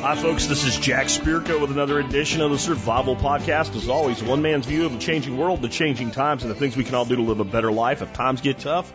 [0.00, 0.46] Hi, folks.
[0.46, 3.74] This is Jack Spirko with another edition of the Survival Podcast.
[3.74, 6.76] As always, one man's view of the changing world, the changing times, and the things
[6.76, 8.92] we can all do to live a better life if times get tough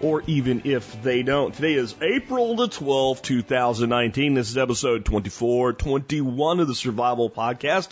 [0.00, 1.54] or even if they don't.
[1.54, 4.32] Today is April the 12th, 2019.
[4.32, 7.90] This is episode 2421 of the Survival Podcast.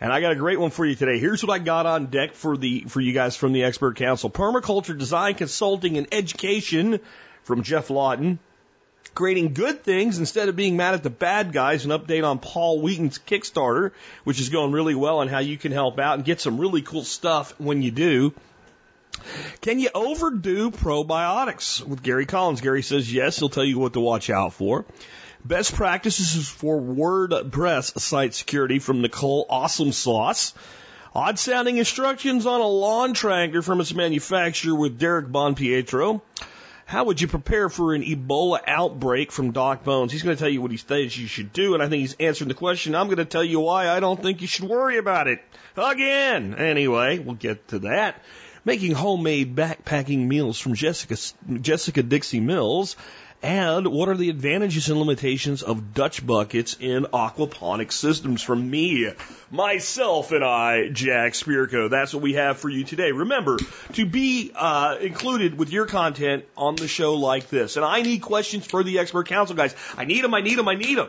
[0.00, 1.20] And I got a great one for you today.
[1.20, 4.30] Here's what I got on deck for the for you guys from the Expert Council.
[4.30, 6.98] Permaculture Design Consulting and Education
[7.44, 8.40] from Geoff Lawton.
[9.14, 11.84] Creating good things instead of being mad at the bad guys.
[11.84, 13.90] An update on Paul Wheaton's Kickstarter,
[14.24, 16.82] which is going really well, and how you can help out and get some really
[16.82, 18.32] cool stuff when you do.
[19.60, 21.84] Can you overdo probiotics?
[21.84, 22.60] With Gary Collins.
[22.60, 23.38] Gary says yes.
[23.38, 24.86] He'll tell you what to watch out for.
[25.44, 30.54] Best practices for WordPress site security from Nicole Awesome Sauce.
[31.14, 36.20] Odd sounding instructions on a lawn tractor from its manufacturer with Derek Bonpietro.
[36.90, 40.10] How would you prepare for an Ebola outbreak from Doc Bones?
[40.10, 42.16] He's going to tell you what he says you should do, and I think he's
[42.18, 42.96] answering the question.
[42.96, 45.40] I'm going to tell you why I don't think you should worry about it.
[45.76, 46.56] Again.
[46.56, 48.20] Anyway, we'll get to that.
[48.64, 51.16] Making homemade backpacking meals from Jessica,
[51.60, 52.96] Jessica Dixie Mills.
[53.42, 59.10] And what are the advantages and limitations of Dutch buckets in aquaponic systems from me,
[59.50, 61.88] myself, and I, Jack Spirko?
[61.88, 63.12] That's what we have for you today.
[63.12, 63.56] Remember
[63.94, 67.76] to be uh, included with your content on the show like this.
[67.76, 69.74] And I need questions for the expert council guys.
[69.96, 70.34] I need them.
[70.34, 70.68] I need them.
[70.68, 71.08] I need them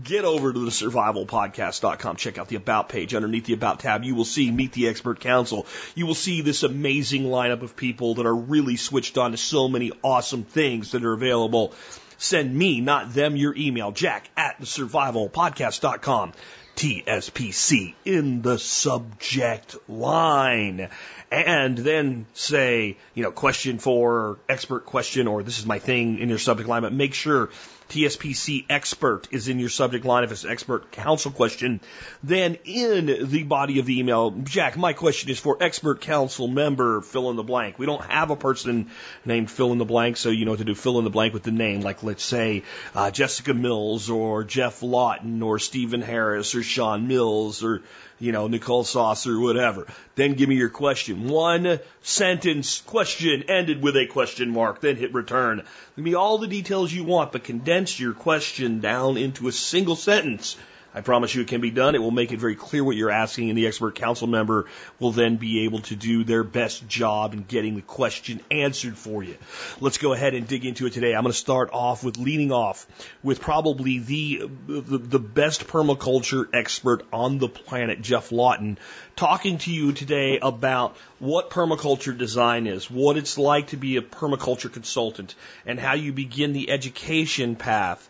[0.00, 2.16] get over to the survivalpodcast.com.
[2.16, 3.14] Check out the About page.
[3.14, 5.66] Underneath the About tab, you will see Meet the Expert Council.
[5.94, 9.68] You will see this amazing lineup of people that are really switched on to so
[9.68, 11.74] many awesome things that are available.
[12.18, 16.32] Send me, not them, your email, jack at the survivalpodcast.com.
[16.76, 20.88] TSPC in the subject line.
[21.30, 26.28] And then say, you know, question for expert question or this is my thing in
[26.28, 27.50] your subject line, but make sure
[27.92, 30.24] TSPC expert is in your subject line.
[30.24, 31.80] If it's an expert council question,
[32.22, 37.02] then in the body of the email, Jack, my question is for expert council member,
[37.02, 37.78] fill in the blank.
[37.78, 38.88] We don't have a person
[39.26, 40.74] named fill in the blank, so you know what to do.
[40.74, 42.62] Fill in the blank with the name, like let's say
[42.94, 47.82] uh, Jessica Mills or Geoff Lawton or Stephen Harris or Sean Mills or
[48.22, 49.84] you know, Nicole Sauce or whatever.
[50.14, 51.28] Then give me your question.
[51.28, 55.64] One sentence question ended with a question mark, then hit return.
[55.96, 59.96] Give me all the details you want, but condense your question down into a single
[59.96, 60.56] sentence
[60.94, 61.94] I promise you it can be done.
[61.94, 64.66] It will make it very clear what you're asking, and the expert council member
[64.98, 69.22] will then be able to do their best job in getting the question answered for
[69.22, 69.36] you.
[69.80, 71.14] Let's go ahead and dig into it today.
[71.14, 72.86] I'm going to start off with leading off
[73.22, 78.78] with probably the, the, the best permaculture expert on the planet, Geoff Lawton,
[79.16, 84.02] talking to you today about what permaculture design is, what it's like to be a
[84.02, 88.08] permaculture consultant, and how you begin the education path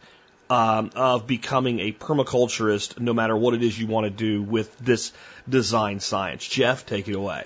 [0.52, 4.78] um, of becoming a permaculturist, no matter what it is you want to do with
[4.78, 5.10] this
[5.48, 6.46] design science.
[6.46, 7.44] Geoff, take it away.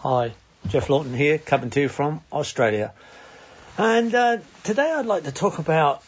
[0.00, 0.34] Hi,
[0.68, 2.92] Geoff Lawton here, coming to you from Australia.
[3.78, 6.02] And uh, today I'd like to talk about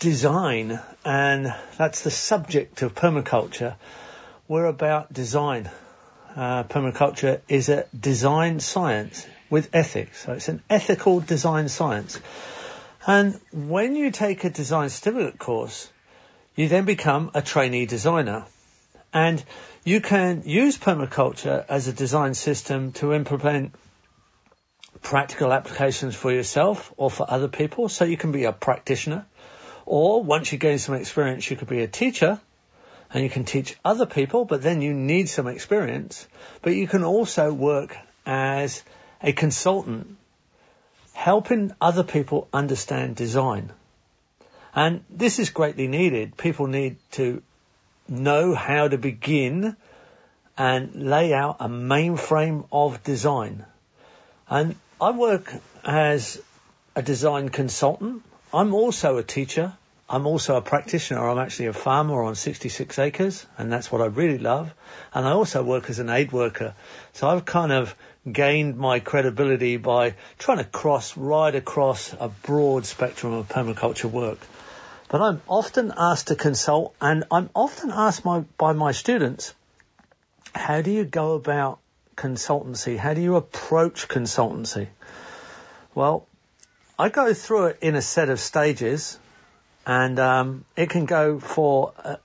[0.00, 3.76] design, and that's the subject of permaculture.
[4.48, 5.70] We're about design.
[6.34, 12.18] Uh, permaculture is a design science with ethics, so it's an ethical design science.
[13.06, 15.90] And when you take a design certificate course,
[16.54, 18.44] you then become a trainee designer.
[19.12, 19.42] And
[19.84, 23.74] you can use permaculture as a design system to implement
[25.00, 27.88] practical applications for yourself or for other people.
[27.88, 29.26] So you can be a practitioner.
[29.86, 32.38] Or once you gain some experience, you could be a teacher
[33.12, 36.28] and you can teach other people, but then you need some experience.
[36.62, 37.96] But you can also work
[38.26, 38.82] as
[39.22, 40.16] a consultant
[41.20, 43.70] helping other people understand design.
[44.74, 46.34] And this is greatly needed.
[46.38, 47.42] People need to
[48.08, 49.76] know how to begin
[50.56, 53.66] and lay out a mainframe of design.
[54.48, 55.52] And I work
[55.84, 56.40] as
[56.96, 58.22] a design consultant.
[58.54, 59.74] I'm also a teacher.
[60.08, 61.28] I'm also a practitioner.
[61.28, 64.72] I'm actually a farmer on 66 acres, and that's what I really love.
[65.12, 66.74] And I also work as an aid worker.
[67.12, 67.94] So I've kind of
[68.30, 74.38] gained my credibility by trying to cross right across a broad spectrum of permaculture work.
[75.08, 79.54] But I'm often asked to consult and I'm often asked my, by my students,
[80.54, 81.78] how do you go about
[82.16, 82.96] consultancy?
[82.96, 84.88] How do you approach consultancy?
[85.94, 86.26] Well,
[86.98, 89.18] I go through it in a set of stages
[89.86, 92.16] and um, it can go for uh,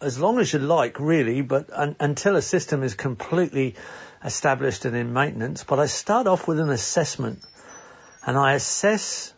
[0.00, 3.74] as long as you like, really, but un- until a system is completely
[4.24, 5.64] established and in maintenance.
[5.64, 7.40] But I start off with an assessment
[8.24, 9.32] and I assess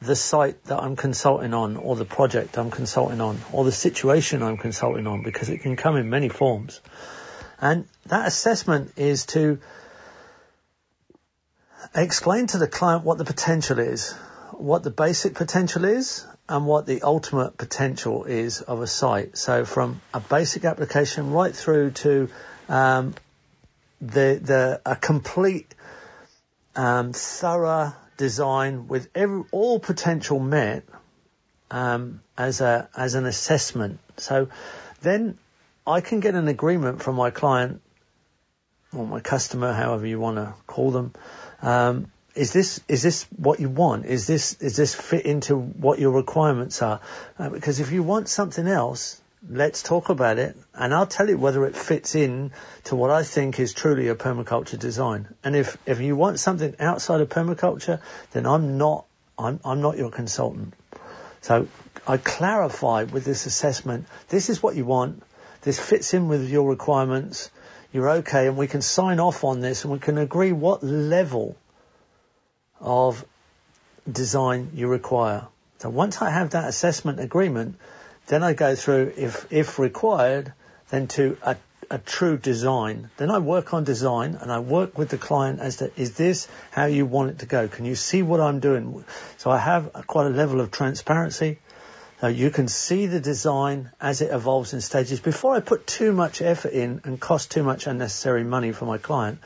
[0.00, 4.42] the site that I'm consulting on or the project I'm consulting on or the situation
[4.42, 6.80] I'm consulting on because it can come in many forms.
[7.60, 9.58] And that assessment is to
[11.94, 14.12] explain to the client what the potential is,
[14.52, 19.36] what the basic potential is, and what the ultimate potential is of a site.
[19.36, 22.30] So from a basic application right through to
[22.68, 23.14] um,
[24.00, 25.74] the the a complete
[26.76, 30.84] um, thorough design with every, all potential met
[31.70, 33.98] um, as a as an assessment.
[34.16, 34.48] So
[35.00, 35.38] then
[35.86, 37.80] I can get an agreement from my client
[38.92, 41.12] or my customer, however you want to call them.
[41.62, 44.06] Um, is this is this what you want?
[44.06, 47.00] Is this is this fit into what your requirements are?
[47.38, 51.38] Uh, because if you want something else, let's talk about it, and I'll tell you
[51.38, 52.52] whether it fits in
[52.84, 55.28] to what I think is truly a permaculture design.
[55.42, 58.00] And if, if you want something outside of permaculture,
[58.32, 59.04] then I'm not
[59.38, 60.74] I'm, I'm not your consultant.
[61.42, 61.68] So
[62.06, 65.22] I clarify with this assessment, this is what you want,
[65.62, 67.50] this fits in with your requirements,
[67.92, 71.56] you're okay, and we can sign off on this and we can agree what level
[72.80, 73.24] of
[74.10, 75.46] design you require.
[75.78, 77.76] So once I have that assessment agreement,
[78.28, 80.52] then I go through, if, if required,
[80.90, 81.56] then to a,
[81.90, 83.10] a true design.
[83.16, 86.46] Then I work on design and I work with the client as to, is this
[86.70, 87.68] how you want it to go?
[87.68, 89.04] Can you see what I'm doing?
[89.38, 91.58] So I have a, quite a level of transparency.
[92.20, 95.20] So you can see the design as it evolves in stages.
[95.20, 98.98] Before I put too much effort in and cost too much unnecessary money for my
[98.98, 99.38] client,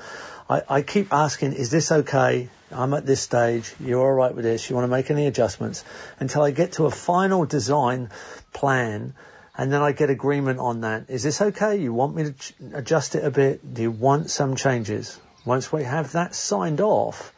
[0.48, 2.48] I, I keep asking, is this okay?
[2.70, 3.74] I'm at this stage.
[3.78, 4.68] You're all right with this.
[4.68, 5.84] You want to make any adjustments
[6.18, 8.08] until I get to a final design
[8.52, 9.14] plan
[9.56, 11.04] and then I get agreement on that.
[11.08, 11.76] Is this okay?
[11.76, 13.74] You want me to ch- adjust it a bit?
[13.74, 15.18] Do you want some changes?
[15.44, 17.34] Once we have that signed off,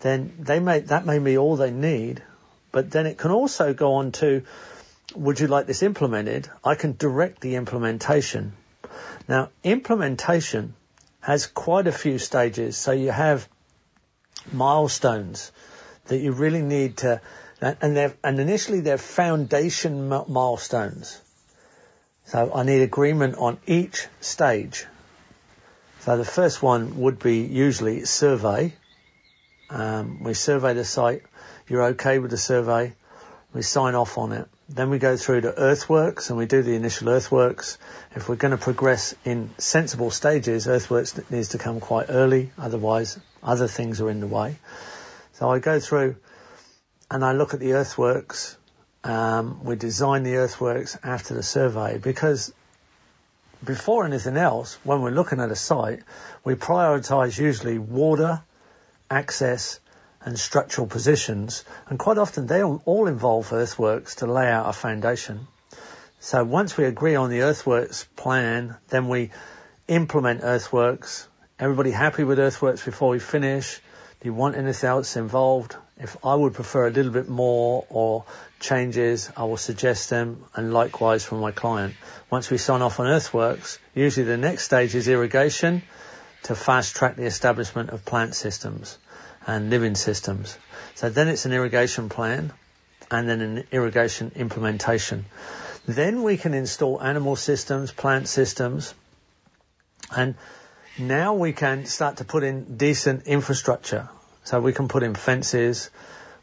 [0.00, 2.22] then they may, that may be all they need,
[2.72, 4.42] but then it can also go on to,
[5.14, 6.48] would you like this implemented?
[6.64, 8.54] I can direct the implementation.
[9.28, 10.74] Now, implementation
[11.20, 12.76] has quite a few stages.
[12.76, 13.46] So you have
[14.50, 15.52] milestones
[16.06, 17.20] that you really need to,
[17.60, 21.20] and they're, and initially they're foundation milestones.
[22.26, 24.86] So I need agreement on each stage.
[26.00, 28.72] So the first one would be usually survey.
[29.68, 31.22] Um, we survey the site.
[31.68, 32.94] You're okay with the survey.
[33.52, 34.48] We sign off on it.
[34.68, 37.78] Then we go through to earthworks and we do the initial earthworks.
[38.14, 42.52] If we're going to progress in sensible stages, earthworks needs to come quite early.
[42.56, 44.56] Otherwise, other things are in the way.
[45.34, 46.16] So I go through
[47.10, 48.56] and I look at the earthworks.
[49.02, 52.52] Um, we design the earthworks after the survey because
[53.64, 56.02] before anything else, when we're looking at a site,
[56.44, 58.42] we prioritise usually water,
[59.10, 59.80] access,
[60.22, 65.46] and structural positions, and quite often they all involve earthworks to lay out a foundation.
[66.20, 69.30] So once we agree on the earthworks plan, then we
[69.88, 71.26] implement earthworks.
[71.58, 73.80] Everybody happy with earthworks before we finish?
[74.20, 75.76] Do you want anything else involved?
[75.96, 78.24] If I would prefer a little bit more or
[78.58, 81.94] changes, I will suggest them and likewise for my client.
[82.30, 85.82] Once we sign off on earthworks, usually the next stage is irrigation
[86.42, 88.98] to fast track the establishment of plant systems
[89.46, 90.58] and living systems.
[90.96, 92.52] So then it's an irrigation plan
[93.10, 95.24] and then an irrigation implementation.
[95.86, 98.92] Then we can install animal systems, plant systems,
[100.14, 100.34] and
[101.00, 104.08] now we can start to put in decent infrastructure.
[104.44, 105.90] So we can put in fences.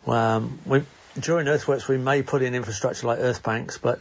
[0.06, 0.84] Um, we,
[1.20, 4.00] during earthworks, we may put in infrastructure like earth banks, but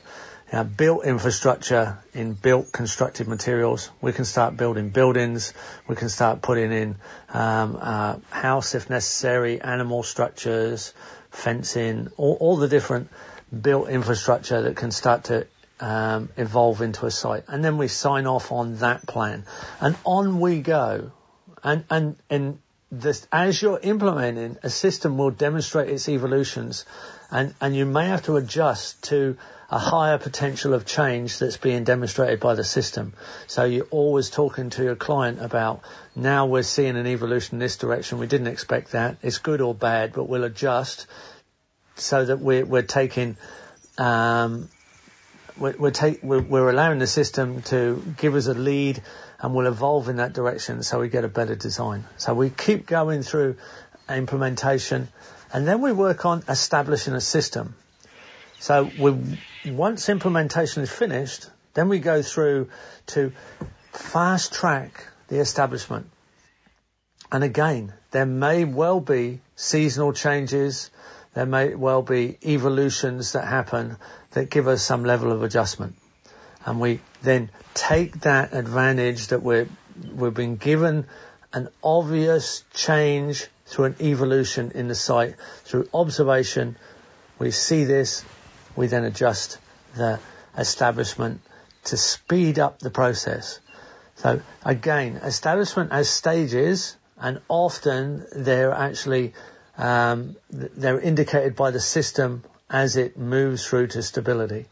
[0.52, 3.90] uh, built infrastructure in built constructed materials.
[4.00, 5.52] We can start building buildings.
[5.88, 6.96] We can start putting in
[7.32, 10.92] um, uh, house if necessary, animal structures,
[11.30, 13.08] fencing, all, all, the different
[13.60, 15.46] built infrastructure that can start to
[15.80, 17.45] um, evolve into a site.
[17.49, 19.45] And then we sign off on that plan,
[19.80, 21.12] and on we go.
[21.62, 22.59] And and and
[22.90, 26.85] this, as you're implementing, a system will demonstrate its evolutions,
[27.30, 29.37] and and you may have to adjust to
[29.68, 33.14] a higher potential of change that's being demonstrated by the system.
[33.49, 35.83] So you're always talking to your client about
[36.14, 38.18] now we're seeing an evolution in this direction.
[38.18, 39.16] We didn't expect that.
[39.23, 41.06] It's good or bad, but we'll adjust
[41.97, 43.37] so that we're, we're taking,
[43.99, 44.68] um,
[45.58, 49.02] we're, we're, take, we're, we're allowing the system to give us a lead
[49.40, 52.04] and we'll evolve in that direction so we get a better design.
[52.16, 53.56] So we keep going through
[54.08, 55.08] implementation
[55.52, 57.75] and then we work on establishing a system.
[58.58, 62.70] So we, once implementation is finished, then we go through
[63.08, 63.32] to
[63.92, 66.10] fast track the establishment.
[67.30, 70.90] And again, there may well be seasonal changes.
[71.34, 73.96] there may well be evolutions that happen
[74.36, 75.96] that give us some level of adjustment.
[76.66, 79.66] And we then take that advantage that we're,
[80.14, 81.06] we've been given
[81.54, 86.76] an obvious change through an evolution in the site, through observation.
[87.38, 88.26] We see this,
[88.76, 89.56] we then adjust
[89.96, 90.20] the
[90.58, 91.40] establishment
[91.84, 93.58] to speed up the process.
[94.16, 99.32] So again, establishment as stages, and often they're actually
[99.78, 104.66] um, they're indicated by the system as it moves through to stability.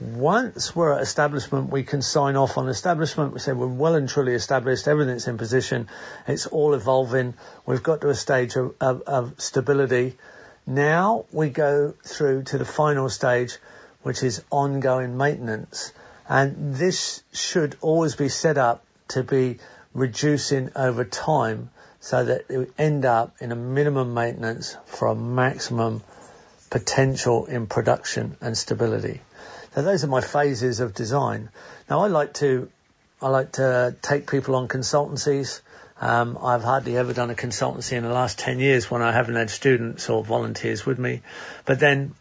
[0.00, 3.32] Once we're at establishment, we can sign off on establishment.
[3.32, 4.88] We say we're well and truly established.
[4.88, 5.88] Everything's in position.
[6.28, 7.34] It's all evolving.
[7.64, 10.16] We've got to a stage of, of, of stability.
[10.66, 13.56] Now we go through to the final stage,
[14.02, 15.92] which is ongoing maintenance.
[16.28, 19.58] And this should always be set up to be
[19.94, 26.02] reducing over time so that we end up in a minimum maintenance for a maximum
[26.76, 29.22] potential in production and stability.
[29.74, 31.48] So those are my phases of design.
[31.88, 32.68] Now I like to,
[33.22, 35.62] I like to take people on consultancies.
[36.02, 39.36] Um, I've hardly ever done a consultancy in the last 10 years when I haven't
[39.36, 41.22] had students or volunteers with me.
[41.64, 42.14] But then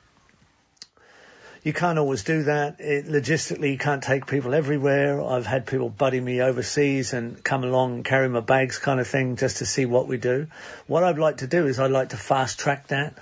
[1.63, 2.79] you can't always do that.
[2.79, 5.21] It, logistically, you can't take people everywhere.
[5.21, 9.07] I've had people buddy me overseas and come along and carry my bags kind of
[9.09, 10.47] thing just to see what we do.
[10.88, 13.17] What I'd like to do is I'd like to fast track that.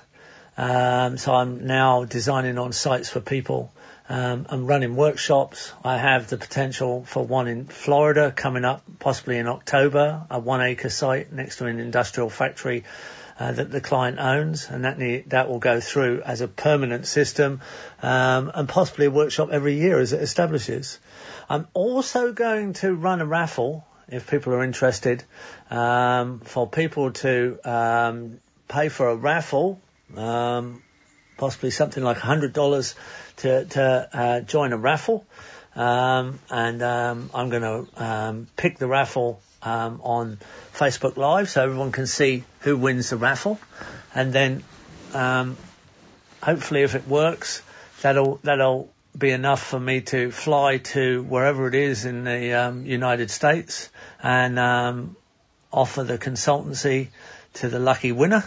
[0.57, 3.73] Um, so I'm now designing on sites for people.
[4.09, 5.71] Um, I'm running workshops.
[5.83, 10.61] I have the potential for one in Florida coming up, possibly in October, a one
[10.61, 12.83] acre site next to an industrial factory
[13.39, 17.07] uh, that the client owns, and that need, that will go through as a permanent
[17.07, 17.61] system,
[18.01, 20.99] um, and possibly a workshop every year as it establishes.
[21.49, 25.23] I'm also going to run a raffle if people are interested
[25.71, 29.81] um, for people to um, pay for a raffle,
[30.17, 30.81] um,
[31.37, 32.95] possibly something like $100
[33.37, 35.25] to, to uh, join a raffle.
[35.75, 40.37] Um, and um, I'm going to um, pick the raffle um, on
[40.73, 43.59] Facebook Live so everyone can see who wins the raffle.
[44.13, 44.63] And then,
[45.13, 45.57] um,
[46.41, 47.63] hopefully if it works,
[48.01, 52.85] that'll, that'll be enough for me to fly to wherever it is in the um,
[52.85, 53.89] United States
[54.21, 55.15] and um,
[55.71, 57.09] offer the consultancy
[57.55, 58.43] to the lucky winner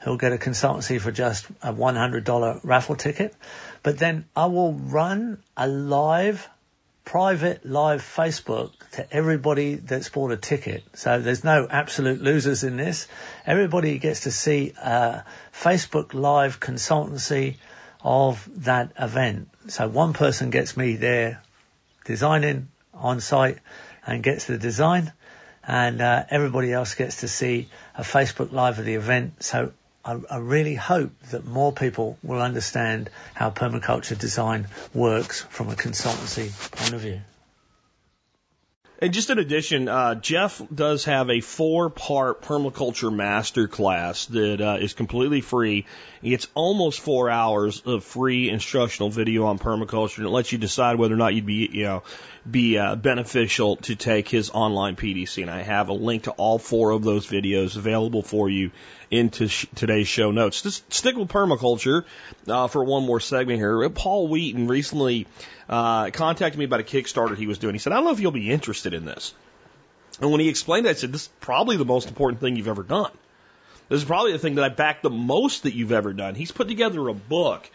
[0.00, 3.34] who'll get a consultancy for just a $100 raffle ticket.
[3.82, 6.48] But then I will run a live
[7.04, 10.84] private live Facebook to everybody that's bought a ticket.
[10.92, 13.08] So there's no absolute losers in this.
[13.46, 15.24] Everybody gets to see a
[15.54, 17.56] Facebook live consultancy
[18.02, 19.48] of that event.
[19.68, 21.42] So one person gets me there
[22.04, 23.58] designing on site
[24.06, 25.10] and gets the design
[25.64, 29.42] and uh, everybody else gets to see a Facebook live of the event.
[29.42, 29.72] So
[30.04, 35.74] I, I, really hope that more people will understand how permaculture design works from a
[35.74, 37.20] consultancy point of view.
[39.00, 44.92] And just in addition, uh, Geoff does have a four-part permaculture masterclass that uh, is
[44.92, 45.86] completely free.
[46.22, 50.96] It's almost four hours of free instructional video on permaculture, and it lets you decide
[50.96, 52.02] whether or not you'd be, you know,
[52.48, 55.42] be uh, beneficial to take his online PDC.
[55.42, 58.70] And I have a link to all four of those videos available for you
[59.10, 60.62] into sh- today's show notes.
[60.62, 62.04] Just stick with permaculture
[62.46, 63.88] uh, for one more segment here.
[63.90, 65.26] Paul Wheaton recently
[65.68, 67.74] uh, contacted me about a Kickstarter he was doing.
[67.74, 69.34] He said, I don't know if you'll be interested in this.
[70.20, 72.68] And when he explained it, I said, this is probably the most important thing you've
[72.68, 73.12] ever done.
[73.88, 76.34] This is probably the thing that I back the most that you've ever done.
[76.34, 77.70] He's put together a book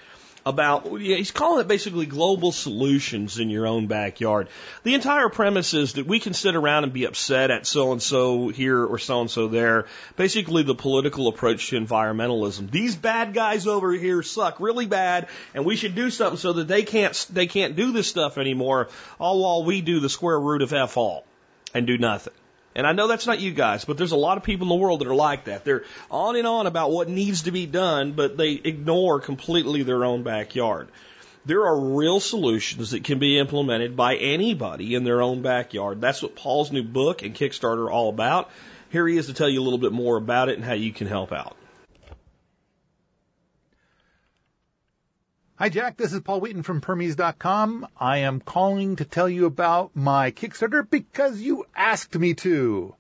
[0.46, 4.50] about, he's calling it basically global solutions in your own backyard.
[4.84, 8.02] The entire premise is that we can sit around and be upset at so and
[8.02, 9.88] so here or so and so there.
[10.18, 12.70] Basically the political approach to environmentalism.
[12.70, 16.68] These bad guys over here suck really bad and we should do something so that
[16.68, 18.90] they can't, they can't do this stuff anymore,
[19.20, 21.26] all while we do the square root of F all
[21.74, 22.34] and do nothing.
[22.76, 24.84] And I know that's not you guys, but there's a lot of people in the
[24.84, 25.64] world that are like that.
[25.64, 30.04] They're on and on about what needs to be done, but they ignore completely their
[30.04, 30.88] own backyard.
[31.46, 36.00] There are real solutions that can be implemented by anybody in their own backyard.
[36.00, 38.50] That's what Paul's new book and Kickstarter are all about.
[38.90, 40.94] Here he is to tell you a little bit more about it and how you
[40.94, 41.58] can help out.
[45.64, 45.96] Hi, Jack.
[45.96, 47.88] This is Paul Wheaton from Permies.com.
[47.98, 52.94] I am calling to tell you about my Kickstarter because you asked me to.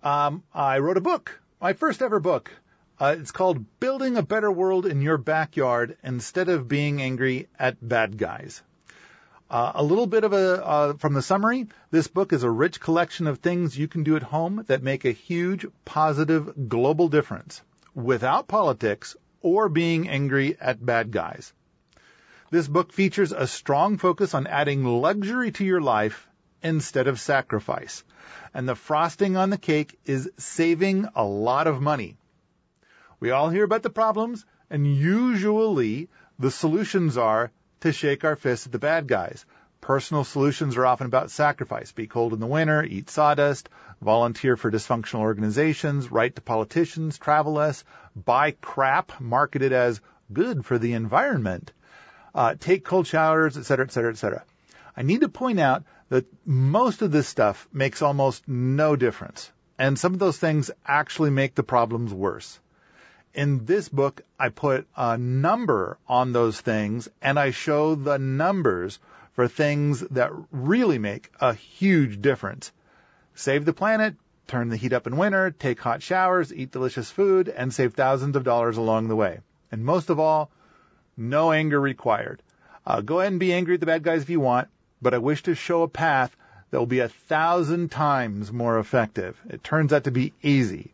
[0.00, 2.52] Um, I wrote a book, my first ever book.
[3.00, 7.78] Uh, it's called Building a Better World in Your Backyard Instead of Being Angry at
[7.80, 8.62] Bad Guys.
[9.50, 11.66] Uh, a little bit of a uh, from the summary.
[11.90, 15.04] This book is a rich collection of things you can do at home that make
[15.04, 17.60] a huge positive global difference
[17.92, 21.52] without politics or being angry at bad guys.
[22.52, 26.28] This book features a strong focus on adding luxury to your life
[26.62, 28.04] instead of sacrifice.
[28.52, 32.18] And the frosting on the cake is saving a lot of money.
[33.20, 38.66] We all hear about the problems, and usually the solutions are to shake our fists
[38.66, 39.46] at the bad guys.
[39.80, 41.92] Personal solutions are often about sacrifice.
[41.92, 43.70] Be cold in the winter, eat sawdust,
[44.02, 47.82] volunteer for dysfunctional organizations, write to politicians, travel less,
[48.14, 50.02] buy crap marketed as
[50.34, 51.72] good for the environment,
[52.34, 54.44] uh, take cold showers, etc., etc., etc.
[54.96, 59.50] I need to point out that most of this stuff makes almost no difference.
[59.78, 62.60] And some of those things actually make the problems worse.
[63.34, 68.98] In this book, I put a number on those things and I show the numbers
[69.32, 72.70] for things that really make a huge difference.
[73.34, 74.14] Save the planet,
[74.46, 78.36] turn the heat up in winter, take hot showers, eat delicious food, and save thousands
[78.36, 79.40] of dollars along the way.
[79.70, 80.50] And most of all,
[81.16, 82.42] no anger required.
[82.86, 84.68] Uh, go ahead and be angry at the bad guys if you want,
[85.00, 86.36] but I wish to show a path
[86.70, 89.40] that will be a thousand times more effective.
[89.48, 90.92] It turns out to be easy.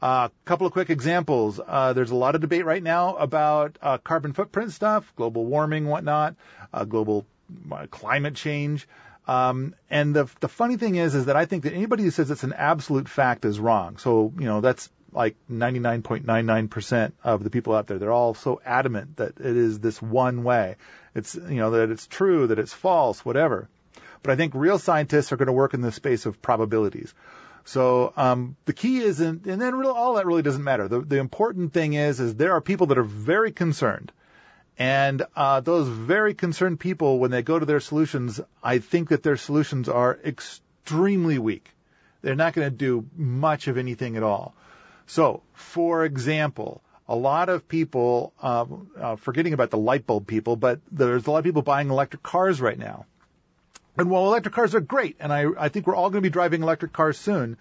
[0.00, 1.60] A uh, couple of quick examples.
[1.64, 5.86] Uh, there's a lot of debate right now about uh, carbon footprint stuff, global warming,
[5.86, 6.34] whatnot,
[6.74, 7.24] uh, global
[7.70, 8.88] uh, climate change.
[9.28, 12.30] Um, and the the funny thing is, is that I think that anybody who says
[12.30, 13.96] it's an absolute fact is wrong.
[13.98, 17.98] So you know that's like 99.99% of the people out there.
[17.98, 20.76] They're all so adamant that it is this one way.
[21.14, 23.68] It's you know that it's true, that it's false, whatever.
[24.22, 27.12] But I think real scientists are going to work in the space of probabilities.
[27.64, 30.88] So um, the key isn't, and then all that really doesn't matter.
[30.88, 34.12] The, the important thing is, is there are people that are very concerned
[34.78, 39.22] and uh, those very concerned people, when they go to their solutions, I think that
[39.22, 41.70] their solutions are extremely weak.
[42.22, 44.54] They're not going to do much of anything at all.
[45.06, 48.66] So, for example, a lot of people, uh,
[48.98, 52.22] uh, forgetting about the light bulb people, but there's a lot of people buying electric
[52.22, 53.06] cars right now.
[53.96, 56.32] And while electric cars are great, and I, I think we're all going to be
[56.32, 57.58] driving electric cars soon,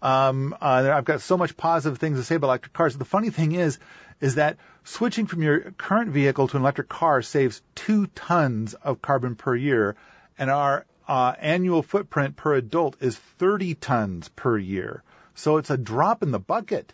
[0.00, 2.96] um, uh, I've got so much positive things to say about electric cars.
[2.96, 3.78] The funny thing is,
[4.20, 9.02] is that switching from your current vehicle to an electric car saves two tons of
[9.02, 9.96] carbon per year,
[10.38, 15.02] and our uh, annual footprint per adult is 30 tons per year.
[15.34, 16.92] So it's a drop in the bucket.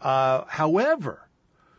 [0.00, 1.20] Uh, however,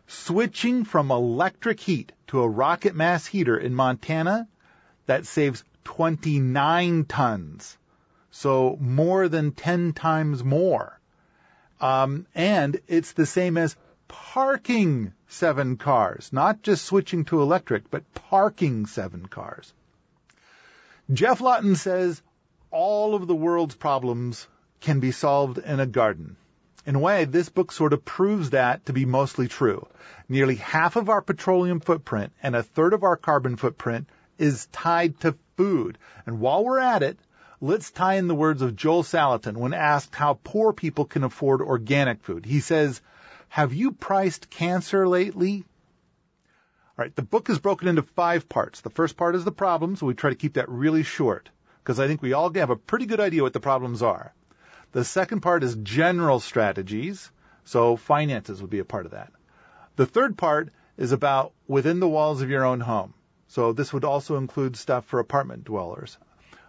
[0.08, 4.48] switching from electric heat to a rocket mass heater in Montana,
[5.08, 7.78] that saves 29 tons
[8.32, 11.00] so more than 10 times more.
[11.80, 13.76] Um, and it's the same as
[14.08, 19.74] parking seven cars, not just switching to electric, but parking seven cars.
[21.12, 22.22] Geoff Lawton says
[22.72, 24.48] all of the world's problems
[24.82, 26.36] can be solved in a garden.
[26.86, 29.88] In a way, this book sort of proves that to be mostly true.
[30.28, 35.20] Nearly half of our petroleum footprint and a third of our carbon footprint is tied
[35.22, 35.98] to food.
[36.26, 37.18] And while we're at it,
[37.64, 41.62] Let's tie in the words of Joel Salatin when asked how poor people can afford
[41.62, 42.44] organic food.
[42.44, 43.02] He says,
[43.50, 45.64] have you priced cancer lately?
[46.98, 48.82] All right, the book is broken into five parts.
[48.82, 50.02] The first part is the problems.
[50.02, 51.50] We try to keep that really short
[51.84, 54.34] because I think we all have a pretty good idea what the problems are.
[54.92, 57.32] The second part is general strategies.
[57.64, 59.32] So finances would be a part of that.
[59.96, 63.14] The third part is about within the walls of your own home.
[63.48, 66.18] So this would also include stuff for apartment dwellers.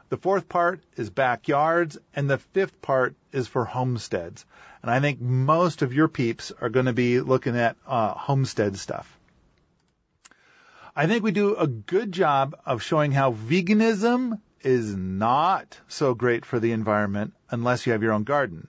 [0.08, 4.44] The fourth part is backyards, and the fifth part is for homesteads.
[4.82, 8.76] And I think most of your peeps are going to be looking at uh, homestead
[8.76, 9.18] stuff.
[10.94, 16.44] I think we do a good job of showing how veganism is not so great
[16.44, 18.68] for the environment unless you have your own garden.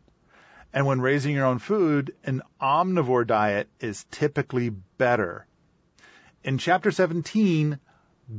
[0.74, 5.46] And when raising your own food, an omnivore diet is typically better.
[6.44, 7.80] In chapter 17,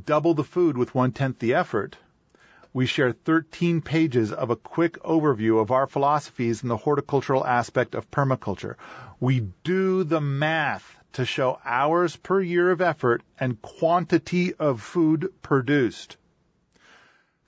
[0.05, 1.97] double the food with one tenth the effort,
[2.73, 7.95] we share 13 pages of a quick overview of our philosophies in the horticultural aspect
[7.95, 8.75] of permaculture.
[9.21, 15.33] We do the math to show hours per year of effort and quantity of food
[15.41, 16.17] produced.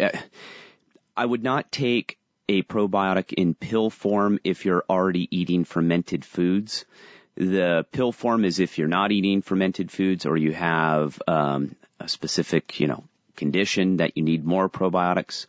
[1.15, 2.17] I would not take
[2.49, 6.86] a probiotic in pill form if you're already eating fermented foods.
[7.36, 12.08] The pill form is if you're not eating fermented foods or you have um, a
[12.08, 13.04] specific, you know,
[13.36, 15.47] condition that you need more probiotics,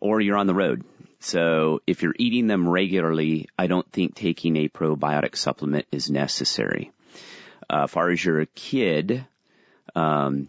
[0.00, 0.84] or you're on the road.
[1.20, 6.92] So if you're eating them regularly, I don't think taking a probiotic supplement is necessary.
[7.70, 9.24] Uh, as far as you're a kid,
[9.94, 10.48] um,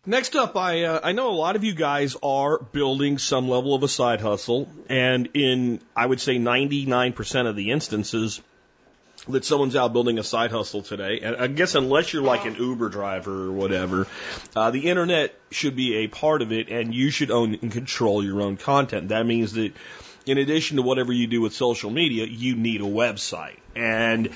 [0.05, 3.73] Next up, I uh, I know a lot of you guys are building some level
[3.73, 8.41] of a side hustle, and in I would say 99% of the instances
[9.29, 12.55] that someone's out building a side hustle today, and I guess unless you're like an
[12.55, 14.07] Uber driver or whatever,
[14.55, 18.23] uh, the internet should be a part of it, and you should own and control
[18.23, 19.09] your own content.
[19.09, 19.73] That means that
[20.25, 24.29] in addition to whatever you do with social media, you need a website, and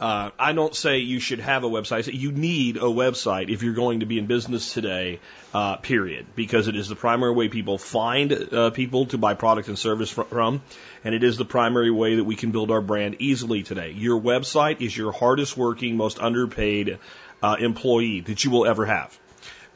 [0.00, 1.96] uh, I don't say you should have a website.
[1.96, 5.18] I say you need a website if you're going to be in business today,
[5.52, 6.26] uh, period.
[6.36, 10.10] Because it is the primary way people find uh, people to buy product and service
[10.10, 10.62] from,
[11.02, 13.90] and it is the primary way that we can build our brand easily today.
[13.90, 16.98] Your website is your hardest working, most underpaid
[17.42, 19.18] uh, employee that you will ever have.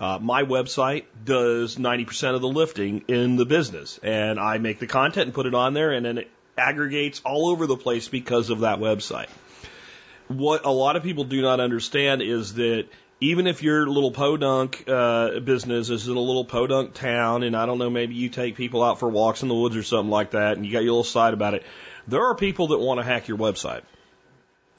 [0.01, 4.87] Uh, my website does 90% of the lifting in the business, and I make the
[4.87, 8.51] content and put it on there, and then it aggregates all over the place because
[8.51, 9.29] of that website
[10.39, 12.87] what a lot of people do not understand is that
[13.21, 17.67] even if your little podunk uh, business is in a little podunk town, and I
[17.67, 20.33] don't know, maybe you take people out for walks in the woods or something like
[20.33, 21.63] that, and you got your little site about it,
[22.09, 23.83] there are people that want to hack your website.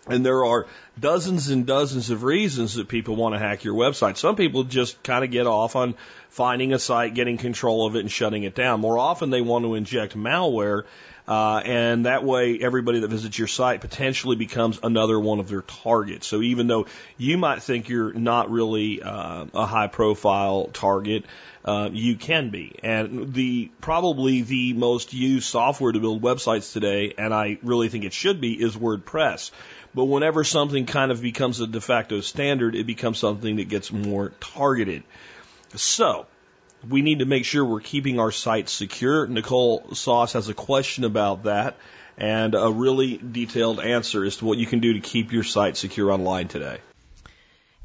[0.05, 0.67] And there are
[0.99, 4.17] dozens and dozens of reasons that people want to hack your website.
[4.17, 5.95] Some people just kind of get off on
[6.27, 8.81] finding a site, getting control of it, and shutting it down.
[8.81, 10.83] More often, they want to inject malware
[11.27, 15.61] uh, and that way, everybody that visits your site potentially becomes another one of their
[15.61, 16.27] targets.
[16.27, 21.25] So even though you might think you're not really uh, a high profile target,
[21.63, 22.75] uh, you can be.
[22.83, 28.03] And the probably the most used software to build websites today, and I really think
[28.03, 29.51] it should be, is WordPress.
[29.95, 33.91] But whenever something kind of becomes a de facto standard, it becomes something that gets
[33.93, 35.03] more targeted.
[35.75, 36.25] So,
[36.87, 39.27] we need to make sure we're keeping our site secure.
[39.27, 41.77] Nicole Sauce has a question about that
[42.17, 45.77] and a really detailed answer as to what you can do to keep your site
[45.77, 46.77] secure online today.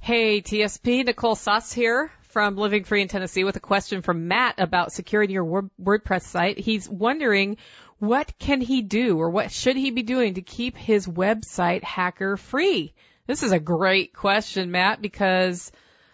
[0.00, 4.56] Hey, TSP, Nicole Sauce here from Living Free in Tennessee with a question from Matt
[4.58, 6.58] about securing your WordPress site.
[6.58, 7.56] He's wondering
[7.98, 12.36] what can he do or what should he be doing to keep his website hacker
[12.36, 12.94] free?
[13.26, 15.72] This is a great question, Matt, because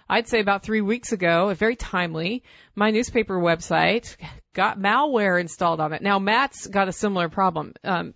[0.09, 2.43] I'd say about three weeks ago, very timely,
[2.75, 4.17] my newspaper website
[4.55, 6.03] got malware installed on it.
[6.03, 7.75] Now Matt's got a similar problem.
[7.83, 8.15] Um,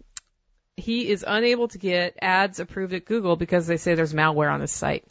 [0.77, 4.61] he is unable to get ads approved at Google because they say there's malware on
[4.61, 5.05] his site.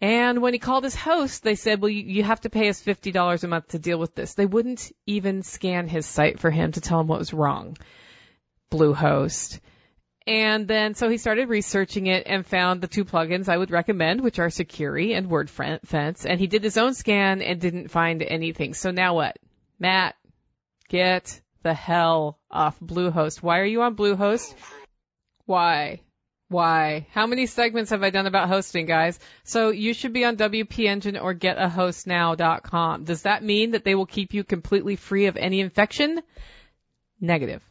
[0.00, 2.82] And when he called his host, they said, well, you, you have to pay us
[2.82, 4.34] $50 a month to deal with this.
[4.34, 7.76] They wouldn't even scan his site for him to tell him what was wrong.
[8.70, 9.60] Bluehost.
[10.26, 14.20] And then, so he started researching it and found the two plugins I would recommend,
[14.20, 16.24] which are Sucuri and WordFence.
[16.24, 18.74] And he did his own scan and didn't find anything.
[18.74, 19.36] So now what?
[19.80, 20.14] Matt,
[20.88, 23.42] get the hell off Bluehost.
[23.42, 24.54] Why are you on Bluehost?
[25.44, 26.00] Why?
[26.48, 27.06] Why?
[27.12, 29.18] How many segments have I done about hosting, guys?
[29.42, 33.04] So you should be on WP Engine or getahostnow.com.
[33.04, 36.20] Does that mean that they will keep you completely free of any infection?
[37.20, 37.62] Negative.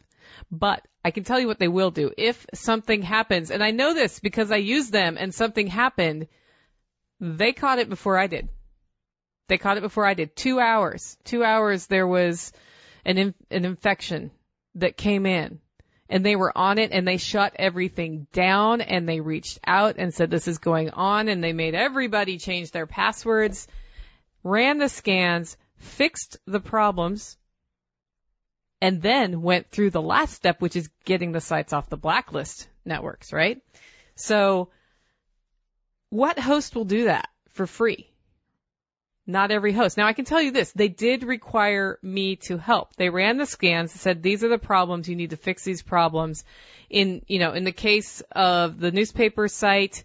[0.50, 2.12] But I can tell you what they will do.
[2.16, 6.28] If something happens, and I know this because I use them and something happened,
[7.20, 8.48] they caught it before I did.
[9.48, 10.36] They caught it before I did.
[10.36, 11.16] Two hours.
[11.24, 12.52] Two hours there was
[13.04, 14.30] an, in, an infection
[14.76, 15.60] that came in
[16.08, 20.14] and they were on it and they shut everything down and they reached out and
[20.14, 23.66] said this is going on and they made everybody change their passwords,
[24.44, 27.36] ran the scans, fixed the problems,
[28.82, 32.68] and then went through the last step, which is getting the sites off the blacklist
[32.84, 33.62] networks, right?
[34.16, 34.70] So
[36.10, 38.10] what host will do that for free?
[39.24, 39.96] Not every host.
[39.96, 42.96] Now I can tell you this, they did require me to help.
[42.96, 46.44] They ran the scans, said these are the problems, you need to fix these problems.
[46.90, 50.02] In, you know, in the case of the newspaper site,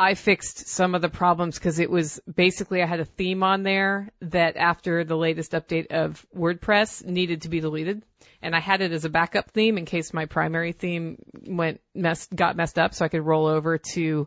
[0.00, 3.64] I fixed some of the problems because it was basically I had a theme on
[3.64, 8.02] there that after the latest update of WordPress needed to be deleted.
[8.40, 12.34] And I had it as a backup theme in case my primary theme went messed,
[12.34, 14.26] got messed up so I could roll over to,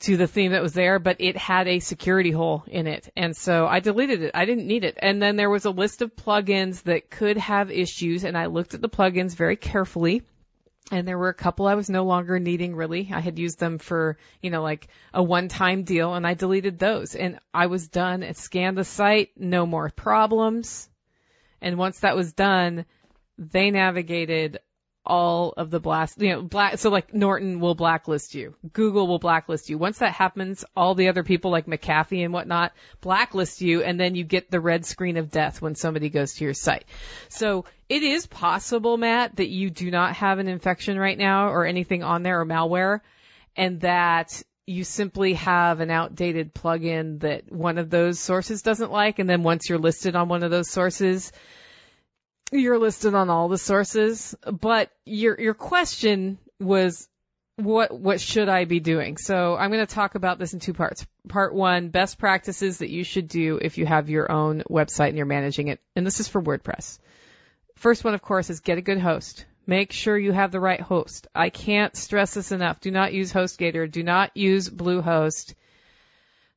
[0.00, 3.12] to the theme that was there, but it had a security hole in it.
[3.14, 4.30] And so I deleted it.
[4.32, 4.96] I didn't need it.
[5.02, 8.72] And then there was a list of plugins that could have issues and I looked
[8.72, 10.22] at the plugins very carefully
[10.90, 13.10] and there were a couple I was no longer needing really.
[13.12, 17.14] I had used them for, you know, like a one-time deal and I deleted those
[17.14, 20.88] and I was done and scanned the site, no more problems.
[21.60, 22.84] And once that was done,
[23.38, 24.58] they navigated
[25.04, 28.54] all of the blast, you know, black, so like Norton will blacklist you.
[28.72, 29.76] Google will blacklist you.
[29.76, 34.14] Once that happens, all the other people like McAfee and whatnot blacklist you and then
[34.14, 36.84] you get the red screen of death when somebody goes to your site.
[37.28, 41.66] So it is possible, Matt, that you do not have an infection right now or
[41.66, 43.00] anything on there or malware
[43.56, 49.18] and that you simply have an outdated plugin that one of those sources doesn't like
[49.18, 51.32] and then once you're listed on one of those sources,
[52.52, 57.08] you're listed on all the sources, but your your question was
[57.56, 59.16] what what should I be doing?
[59.16, 61.06] So I'm going to talk about this in two parts.
[61.28, 65.16] Part 1, best practices that you should do if you have your own website and
[65.16, 65.80] you're managing it.
[65.96, 66.98] And this is for WordPress.
[67.76, 69.44] First one of course is get a good host.
[69.66, 71.28] Make sure you have the right host.
[71.34, 72.80] I can't stress this enough.
[72.80, 73.90] Do not use HostGator.
[73.90, 75.54] Do not use Bluehost.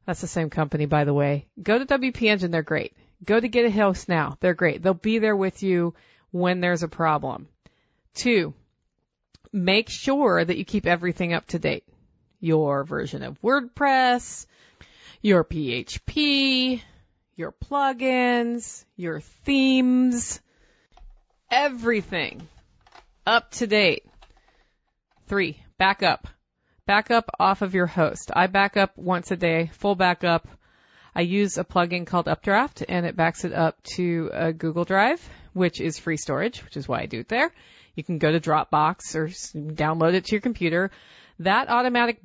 [0.05, 1.47] That's the same company, by the way.
[1.61, 2.51] Go to WP Engine.
[2.51, 2.93] They're great.
[3.23, 4.37] Go to Get a Host now.
[4.39, 4.81] They're great.
[4.81, 5.93] They'll be there with you
[6.31, 7.47] when there's a problem.
[8.13, 8.53] Two,
[9.51, 11.85] make sure that you keep everything up to date.
[12.39, 14.45] Your version of WordPress,
[15.21, 16.81] your PHP,
[17.35, 20.41] your plugins, your themes,
[21.49, 22.47] everything
[23.25, 24.05] up to date.
[25.27, 26.27] Three, backup.
[26.85, 28.29] Backup off of your host.
[28.35, 30.47] I back up once a day, full backup
[31.15, 35.27] I use a plugin called Updraft and it backs it up to a Google Drive,
[35.53, 37.53] which is free storage, which is why I do it there.
[37.95, 40.91] You can go to Dropbox or download it to your computer.
[41.39, 42.19] That automatic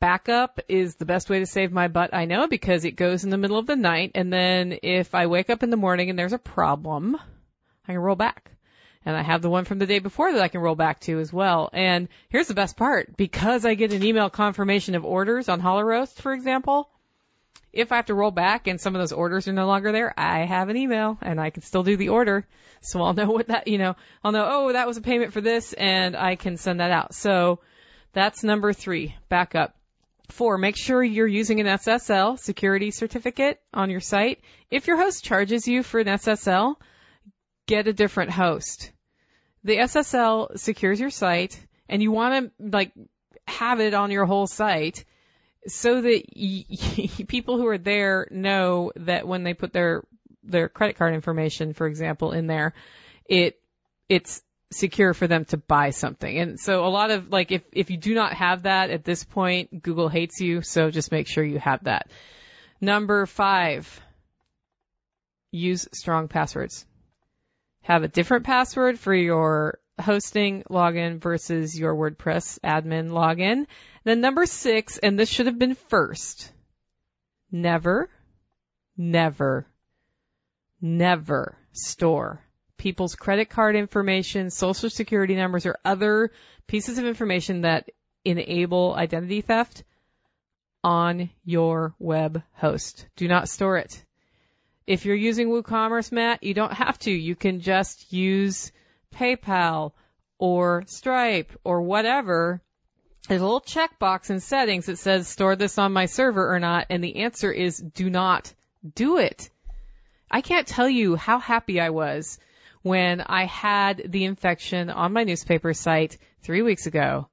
[0.00, 3.30] backup is the best way to save my butt, I know, because it goes in
[3.30, 6.18] the middle of the night and then if I wake up in the morning and
[6.18, 7.16] there's a problem,
[7.86, 8.50] I can roll back.
[9.04, 11.20] And I have the one from the day before that I can roll back to
[11.20, 11.70] as well.
[11.72, 13.16] And here's the best part.
[13.16, 16.88] Because I get an email confirmation of orders on Holler Roast, for example,
[17.72, 20.12] if I have to roll back and some of those orders are no longer there,
[20.18, 22.46] I have an email and I can still do the order.
[22.80, 25.40] So I'll know what that, you know, I'll know, oh, that was a payment for
[25.40, 27.14] this and I can send that out.
[27.14, 27.60] So
[28.12, 29.74] that's number three, backup.
[30.28, 34.40] Four, make sure you're using an SSL security certificate on your site.
[34.70, 36.76] If your host charges you for an SSL,
[37.66, 38.92] get a different host.
[39.64, 41.58] The SSL secures your site
[41.88, 42.92] and you want to like
[43.46, 45.04] have it on your whole site
[45.66, 46.64] so that y-
[47.28, 50.02] people who are there know that when they put their
[50.42, 52.74] their credit card information, for example, in there,
[53.26, 53.60] it
[54.08, 56.38] it's secure for them to buy something.
[56.38, 59.24] And so a lot of like if if you do not have that at this
[59.24, 62.08] point, Google hates you, so just make sure you have that.
[62.80, 64.00] Number 5.
[65.52, 66.86] Use strong passwords.
[67.82, 73.66] Have a different password for your hosting login versus your WordPress admin login.
[74.04, 76.50] Then number 6, and this should have been first.
[77.50, 78.08] Never
[78.96, 79.66] never
[80.80, 82.44] never store
[82.76, 86.32] people's credit card information, social security numbers, or other
[86.66, 87.88] pieces of information that
[88.24, 89.84] enable identity theft
[90.82, 93.06] on your web host.
[93.14, 94.04] Do not store it.
[94.84, 97.12] If you're using WooCommerce, Matt, you don't have to.
[97.12, 98.72] You can just use
[99.12, 99.92] PayPal
[100.38, 102.60] or Stripe or whatever.
[103.28, 106.86] There's a little checkbox in settings that says store this on my server or not,
[106.90, 108.52] and the answer is do not
[108.94, 109.50] do it.
[110.30, 112.38] I can't tell you how happy I was
[112.82, 117.28] when I had the infection on my newspaper site three weeks ago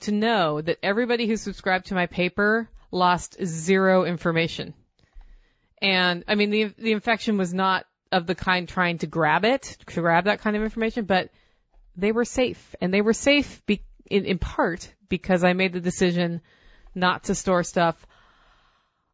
[0.00, 4.74] to know that everybody who subscribed to my paper lost zero information.
[5.82, 9.62] And I mean, the, the infection was not of the kind trying to grab it,
[9.86, 11.30] to grab that kind of information, but
[11.96, 15.80] they were safe and they were safe be, in, in part because I made the
[15.80, 16.40] decision
[16.94, 18.06] not to store stuff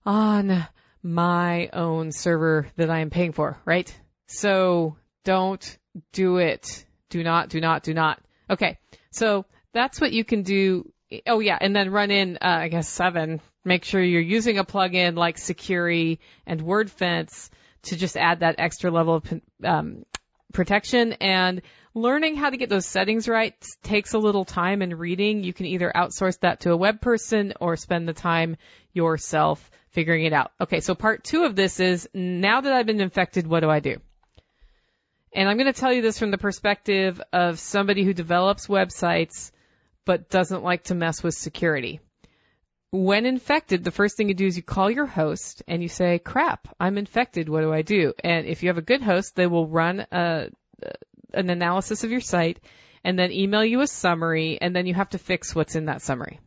[0.05, 0.67] on
[1.03, 3.93] my own server that I am paying for, right?
[4.27, 5.79] So don't
[6.13, 6.85] do it.
[7.11, 8.21] Do not, do not, do not.
[8.49, 8.79] Okay.
[9.11, 10.91] So that's what you can do.
[11.27, 11.59] Oh yeah.
[11.61, 13.41] And then run in, uh, I guess seven.
[13.65, 17.51] Make sure you're using a plugin like Sucuri and WordFence
[17.85, 20.05] to just add that extra level of um,
[20.53, 21.63] protection and
[21.95, 25.45] learning how to get those settings right takes a little time and reading.
[25.45, 28.57] You can either outsource that to a web person or spend the time
[28.93, 30.53] yourself figuring it out.
[30.61, 33.81] Okay, so part two of this is now that I've been infected, what do I
[33.81, 33.99] do?
[35.35, 39.51] And I'm going to tell you this from the perspective of somebody who develops websites
[40.05, 42.01] but doesn't like to mess with security.
[42.93, 46.19] When infected, the first thing you do is you call your host and you say,
[46.19, 47.49] crap, I'm infected.
[47.49, 48.13] What do I do?
[48.23, 50.51] And if you have a good host, they will run a,
[51.33, 52.61] an analysis of your site
[53.03, 56.03] and then email you a summary and then you have to fix what's in that
[56.03, 56.39] summary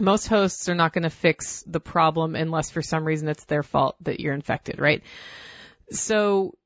[0.00, 3.62] most hosts are not going to fix the problem unless for some reason it's their
[3.62, 5.02] fault that you're infected, right?
[5.90, 6.56] So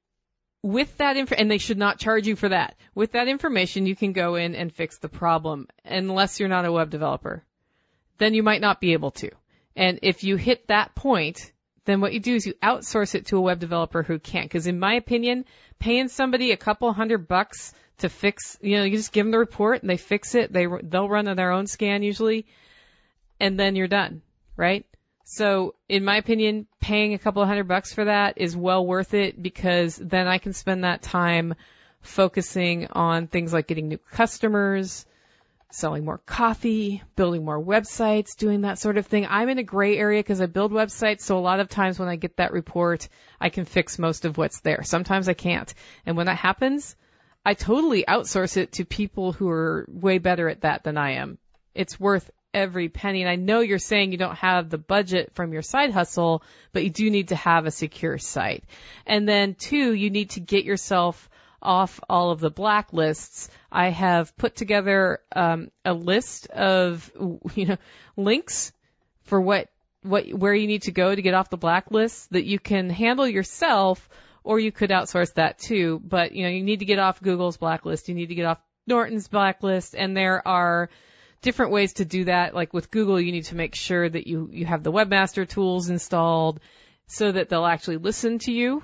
[0.62, 2.76] with that info, and they should not charge you for that.
[2.94, 6.72] With that information, you can go in and fix the problem unless you're not a
[6.72, 7.44] web developer.
[8.18, 9.30] Then you might not be able to.
[9.74, 11.52] And if you hit that point,
[11.84, 14.50] then what you do is you outsource it to a web developer who can't.
[14.50, 15.44] Cause in my opinion,
[15.78, 19.38] paying somebody a couple hundred bucks to fix, you know, you just give them the
[19.38, 20.52] report and they fix it.
[20.52, 22.46] They, they'll run their own scan usually
[23.38, 24.22] and then you're done,
[24.56, 24.86] right?
[25.24, 29.42] So, in my opinion, paying a couple hundred bucks for that is well worth it
[29.42, 31.54] because then I can spend that time
[32.00, 35.04] focusing on things like getting new customers,
[35.70, 39.26] selling more coffee, building more websites, doing that sort of thing.
[39.28, 42.08] I'm in a gray area because I build websites, so a lot of times when
[42.08, 43.08] I get that report,
[43.40, 44.82] I can fix most of what's there.
[44.84, 45.72] Sometimes I can't.
[46.04, 46.96] And when that happens,
[47.44, 51.38] I totally outsource it to people who are way better at that than I am.
[51.74, 53.22] It's worth every penny.
[53.22, 56.82] And I know you're saying you don't have the budget from your side hustle, but
[56.82, 58.64] you do need to have a secure site.
[59.06, 61.28] And then two, you need to get yourself
[61.66, 63.48] off all of the blacklists.
[63.70, 67.10] I have put together um, a list of
[67.54, 67.76] you know
[68.16, 68.72] links
[69.24, 69.68] for what
[70.02, 73.26] what where you need to go to get off the blacklist that you can handle
[73.26, 74.08] yourself
[74.44, 76.00] or you could outsource that too.
[76.02, 78.60] But you know you need to get off Google's blacklist, you need to get off
[78.86, 80.88] Norton's blacklist, and there are
[81.42, 82.54] different ways to do that.
[82.54, 85.90] Like with Google, you need to make sure that you, you have the webmaster tools
[85.90, 86.60] installed
[87.06, 88.82] so that they'll actually listen to you.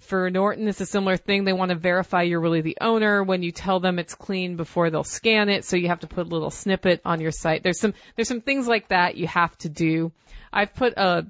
[0.00, 1.44] For Norton, it's a similar thing.
[1.44, 4.90] They want to verify you're really the owner when you tell them it's clean before
[4.90, 5.64] they'll scan it.
[5.64, 7.62] So you have to put a little snippet on your site.
[7.62, 10.12] There's some, there's some things like that you have to do.
[10.52, 11.26] I've put a,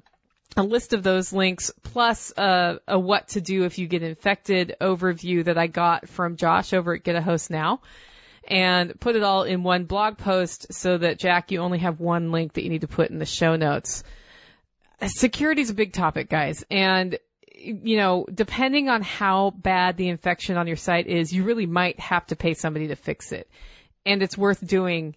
[0.55, 4.75] a list of those links plus a, a what to do if you get infected
[4.81, 7.81] overview that I got from Josh over at Get a Host Now
[8.47, 12.31] and put it all in one blog post so that Jack, you only have one
[12.31, 14.03] link that you need to put in the show notes.
[15.05, 17.19] Security is a big topic, guys, and
[17.59, 21.99] you know, depending on how bad the infection on your site is, you really might
[21.99, 23.49] have to pay somebody to fix it.
[24.05, 25.15] And it's worth doing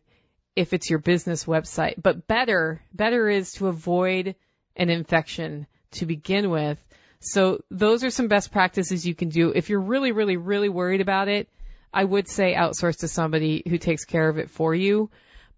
[0.56, 1.94] if it's your business website.
[2.00, 4.34] But better, better is to avoid
[4.76, 6.78] an infection to begin with.
[7.20, 9.52] So those are some best practices you can do.
[9.54, 11.48] If you're really, really, really worried about it,
[11.92, 15.10] I would say outsource to somebody who takes care of it for you.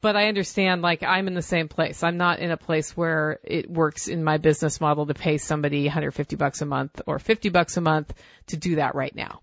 [0.03, 2.03] But I understand, like, I'm in the same place.
[2.03, 5.85] I'm not in a place where it works in my business model to pay somebody
[5.85, 8.13] 150 bucks a month or 50 bucks a month
[8.49, 9.41] to do that right now.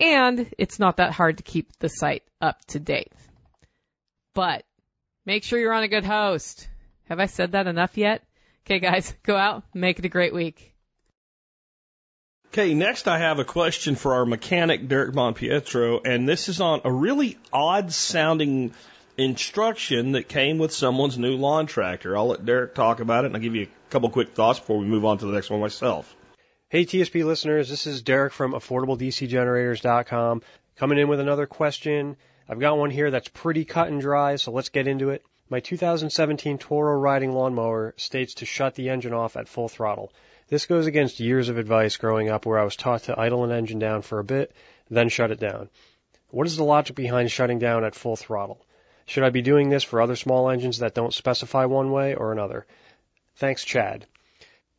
[0.00, 3.12] and it's not that hard to keep the site up to date.
[4.34, 4.64] But
[5.26, 6.66] make sure you're on a good host.
[7.08, 8.22] Have I said that enough yet?
[8.64, 10.74] Okay, guys, go out, make it a great week.
[12.48, 16.80] Okay, next I have a question for our mechanic, Derek Monpietro, and this is on
[16.84, 18.72] a really odd sounding
[19.20, 22.16] instruction that came with someone's new lawn tractor.
[22.16, 24.78] I'll let Derek talk about it and I'll give you a couple quick thoughts before
[24.78, 26.16] we move on to the next one myself.
[26.68, 30.42] Hey TSP listeners, this is Derek from AffordableDCGenerators.com
[30.76, 32.16] coming in with another question.
[32.48, 35.22] I've got one here that's pretty cut and dry, so let's get into it.
[35.48, 40.12] My 2017 Toro riding lawnmower states to shut the engine off at full throttle.
[40.48, 43.52] This goes against years of advice growing up where I was taught to idle an
[43.52, 44.52] engine down for a bit,
[44.88, 45.68] then shut it down.
[46.30, 48.64] What is the logic behind shutting down at full throttle?
[49.10, 52.30] Should I be doing this for other small engines that don't specify one way or
[52.30, 52.64] another?
[53.34, 54.06] Thanks, Chad.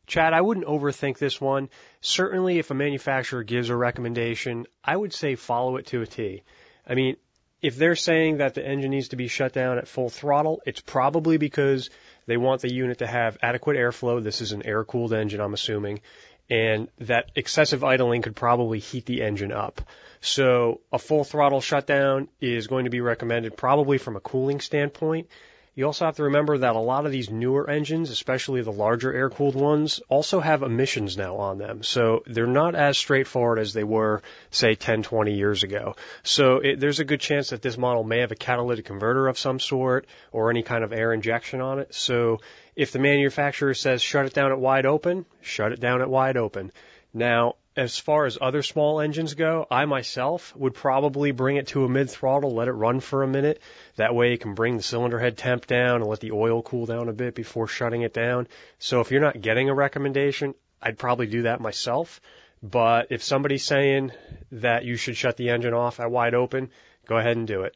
[0.06, 1.68] Chad, I wouldn't overthink this one.
[2.00, 6.44] Certainly, if a manufacturer gives a recommendation, I would say follow it to a T.
[6.88, 7.16] I mean,
[7.60, 10.80] if they're saying that the engine needs to be shut down at full throttle, it's
[10.80, 11.90] probably because
[12.24, 14.22] they want the unit to have adequate airflow.
[14.22, 16.00] This is an air cooled engine, I'm assuming.
[16.48, 19.82] And that excessive idling could probably heat the engine up.
[20.22, 25.26] So a full throttle shutdown is going to be recommended probably from a cooling standpoint.
[25.74, 29.12] You also have to remember that a lot of these newer engines, especially the larger
[29.12, 31.82] air cooled ones, also have emissions now on them.
[31.82, 35.96] So they're not as straightforward as they were, say, 10, 20 years ago.
[36.22, 39.38] So it, there's a good chance that this model may have a catalytic converter of
[39.38, 41.94] some sort or any kind of air injection on it.
[41.94, 42.38] So
[42.76, 46.36] if the manufacturer says shut it down at wide open, shut it down at wide
[46.36, 46.70] open.
[47.14, 51.84] Now, as far as other small engines go, I myself would probably bring it to
[51.84, 53.62] a mid throttle, let it run for a minute.
[53.96, 56.84] That way you can bring the cylinder head temp down and let the oil cool
[56.84, 58.46] down a bit before shutting it down.
[58.78, 62.20] So if you're not getting a recommendation, I'd probably do that myself.
[62.62, 64.12] But if somebody's saying
[64.52, 66.70] that you should shut the engine off at wide open,
[67.06, 67.74] go ahead and do it.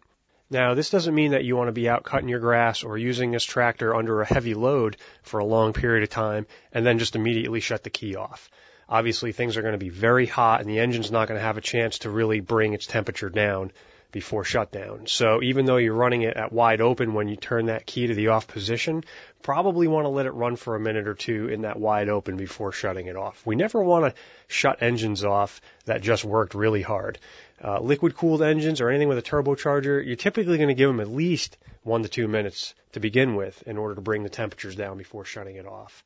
[0.51, 3.30] Now, this doesn't mean that you want to be out cutting your grass or using
[3.30, 7.16] this tractor under a heavy load for a long period of time and then just
[7.16, 8.49] immediately shut the key off
[8.89, 11.57] obviously things are going to be very hot and the engine's not going to have
[11.57, 13.72] a chance to really bring its temperature down
[14.12, 15.07] before shutdown.
[15.07, 18.14] So even though you're running it at wide open when you turn that key to
[18.14, 19.05] the off position,
[19.43, 22.37] probably want to let it run for a minute or two in that wide open
[22.37, 23.45] before shutting it off.
[23.45, 27.18] We never want to shut engines off that just worked really hard.
[27.62, 31.01] Uh, liquid cooled engines or anything with a turbocharger, you're typically going to give them
[31.01, 34.76] at least one to two minutes to begin with in order to bring the temperatures
[34.76, 36.05] down before shutting it off.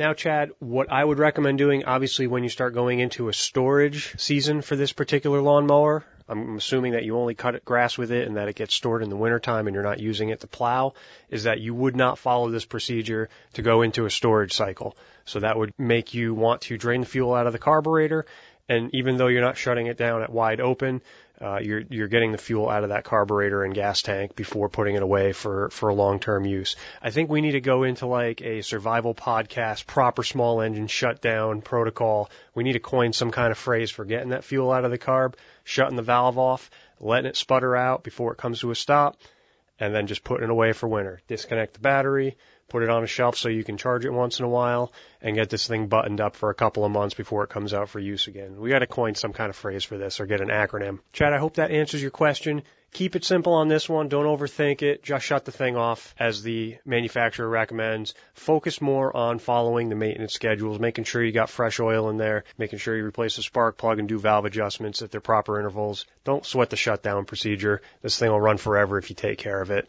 [0.00, 4.18] Now, Chad, what I would recommend doing, obviously, when you start going into a storage
[4.18, 8.38] season for this particular lawnmower, I'm assuming that you only cut grass with it and
[8.38, 10.94] that it gets stored in the wintertime and you're not using it to plow,
[11.28, 14.96] is that you would not follow this procedure to go into a storage cycle.
[15.26, 18.24] So that would make you want to drain the fuel out of the carburetor.
[18.70, 21.02] And even though you're not shutting it down at wide open,
[21.42, 24.94] uh, you're you're getting the fuel out of that carburetor and gas tank before putting
[24.94, 26.76] it away for for long term use.
[27.00, 31.62] I think we need to go into like a survival podcast, proper small engine shutdown
[31.62, 32.30] protocol.
[32.54, 34.98] We need to coin some kind of phrase for getting that fuel out of the
[34.98, 35.34] carb,
[35.64, 36.70] shutting the valve off,
[37.00, 39.16] letting it sputter out before it comes to a stop,
[39.78, 41.20] and then just putting it away for winter.
[41.26, 42.36] Disconnect the battery,
[42.70, 45.36] put it on a shelf so you can charge it once in a while, and
[45.36, 47.98] get this thing buttoned up for a couple of months before it comes out for
[47.98, 48.58] use again.
[48.58, 51.00] We got to coin some kind of phrase for this or get an acronym.
[51.12, 52.62] Chad, I hope that answers your question.
[52.92, 54.08] Keep it simple on this one.
[54.08, 55.04] Don't overthink it.
[55.04, 58.14] Just shut the thing off as the manufacturer recommends.
[58.34, 62.42] Focus more on following the maintenance schedules, making sure you got fresh oil in there,
[62.58, 66.04] making sure you replace the spark plug and do valve adjustments at their proper intervals.
[66.24, 67.80] Don't sweat the shutdown procedure.
[68.02, 69.88] This thing will run forever if you take care of it.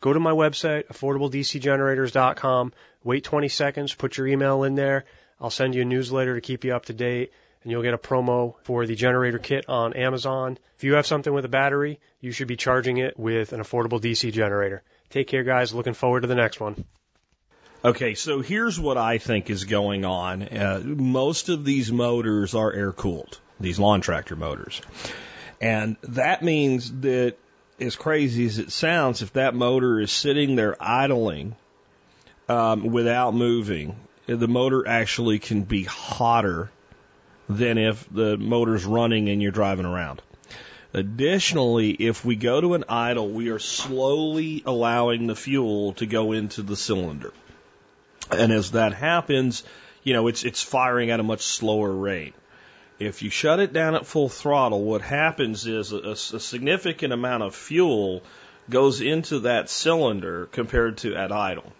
[0.00, 2.72] Go to my website, affordabledcgenerators.com.
[3.04, 5.04] Wait 20 seconds, put your email in there.
[5.40, 7.32] I'll send you a newsletter to keep you up to date,
[7.62, 10.58] and you'll get a promo for the generator kit on Amazon.
[10.76, 14.00] If you have something with a battery, you should be charging it with an affordable
[14.00, 14.82] DC generator.
[15.10, 15.74] Take care, guys.
[15.74, 16.84] Looking forward to the next one.
[17.84, 20.42] Okay, so here's what I think is going on.
[20.42, 24.80] Uh, most of these motors are air cooled, these lawn tractor motors.
[25.62, 27.36] And that means that
[27.80, 31.56] as crazy as it sounds, if that motor is sitting there idling
[32.48, 36.70] um, without moving, the motor actually can be hotter
[37.48, 40.22] than if the motor's running and you're driving around.
[40.92, 46.32] Additionally, if we go to an idle, we are slowly allowing the fuel to go
[46.32, 47.32] into the cylinder.
[48.30, 49.62] And as that happens,
[50.02, 52.34] you know, it's, it's firing at a much slower rate.
[53.00, 57.42] If you shut it down at full throttle, what happens is a, a significant amount
[57.42, 58.22] of fuel
[58.68, 61.72] goes into that cylinder compared to at idle.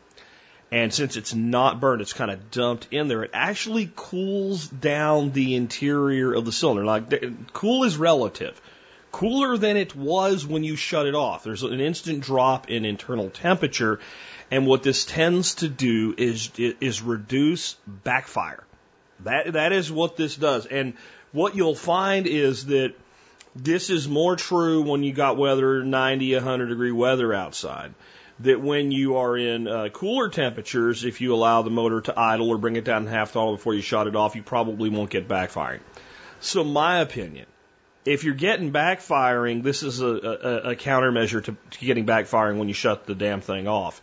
[0.73, 3.25] And since it's not burned, it's kind of dumped in there.
[3.25, 6.87] It actually cools down the interior of the cylinder.
[6.87, 8.59] Like, cool is relative.
[9.13, 11.45] Cooler than it was when you shut it off.
[11.45, 14.01] There's an instant drop in internal temperature.
[14.51, 18.65] And what this tends to do is, is reduce backfire.
[19.25, 20.67] That, that is what this does.
[20.67, 20.95] And
[21.33, 22.95] what you'll find is that
[23.55, 27.95] this is more true when you got weather 90, 100 degree weather outside
[28.41, 32.49] that when you are in uh, cooler temperatures, if you allow the motor to idle
[32.49, 35.29] or bring it down half throttle before you shut it off, you probably won't get
[35.29, 35.81] backfiring.
[36.41, 37.47] So my opinion,
[38.07, 42.69] if you're getting backfiring, this is a, a, a countermeasure to, to getting backfiring when
[42.69, 44.01] you shut the damn thing off.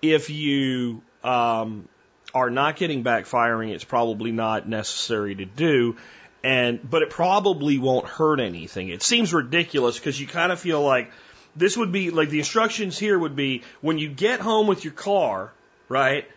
[0.00, 1.88] If you um,
[2.34, 5.96] are not getting backfiring, it's probably not necessary to do.
[6.42, 8.90] And but it probably won't hurt anything.
[8.90, 11.10] It seems ridiculous because you kind of feel like
[11.56, 14.92] this would be like the instructions here would be when you get home with your
[14.92, 15.52] car,
[15.88, 16.28] right?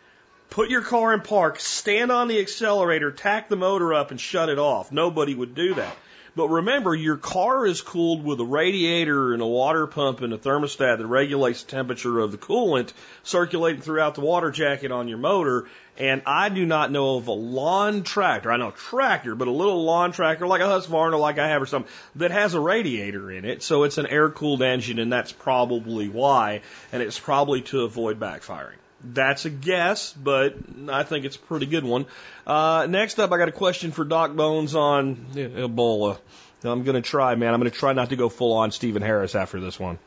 [0.50, 4.48] Put your car in park, stand on the accelerator, tack the motor up, and shut
[4.48, 4.93] it off.
[4.93, 5.95] Nobody would do that.
[6.38, 10.38] But remember, your car is cooled with a radiator and a water pump and a
[10.38, 15.17] thermostat that regulates the temperature of the coolant circulating throughout the water jacket on your
[15.17, 15.67] motor.
[15.97, 19.83] And I do not know of a lawn tractor, I know tractor, but a little
[19.83, 23.43] lawn tractor like a Husqvarna like I have or something that has a radiator in
[23.43, 23.63] it.
[23.63, 26.61] So it's an air cooled engine and that's probably why.
[26.91, 28.77] And it's probably to avoid backfiring.
[29.04, 30.56] That's a guess, but
[30.89, 32.08] I think it's a pretty good one.
[32.45, 36.18] Uh, next up, I got a question for Doc Bones on Ebola.
[36.64, 37.54] I'm going to try, man.
[37.54, 40.00] I'm going to try not to go full on Stephen Harris after this one.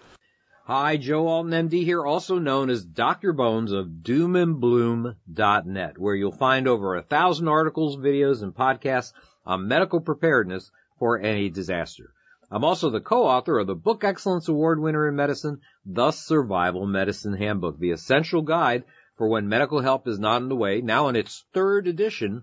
[0.64, 3.32] Hi, Joe Alton MD here, also known as Dr.
[3.32, 9.12] Bones of doomandbloom.net, where you'll find over a thousand articles, videos, and podcasts
[9.46, 12.12] on medical preparedness for any disaster.
[12.52, 17.34] I'm also the co-author of the Book Excellence Award winner in medicine, The Survival Medicine
[17.34, 18.82] Handbook, the essential guide
[19.16, 22.42] for when medical help is not in the way, now in its third edition,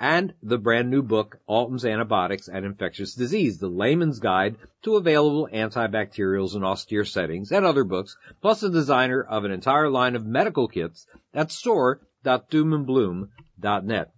[0.00, 5.46] and the brand new book, Alton's Antibiotics and Infectious Disease, the layman's guide to available
[5.52, 10.24] antibacterials in austere settings, and other books, plus the designer of an entire line of
[10.24, 14.14] medical kits at store.doomandbloom.net.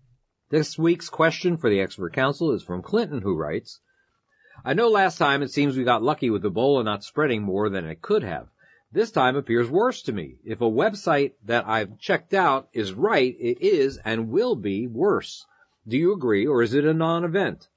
[0.51, 3.81] This week's question for the expert council is from Clinton, who writes,
[4.67, 7.85] I know last time it seems we got lucky with Ebola not spreading more than
[7.85, 8.49] it could have.
[8.91, 10.39] This time appears worse to me.
[10.43, 15.47] If a website that I've checked out is right, it is and will be worse.
[15.87, 17.69] Do you agree or is it a non-event?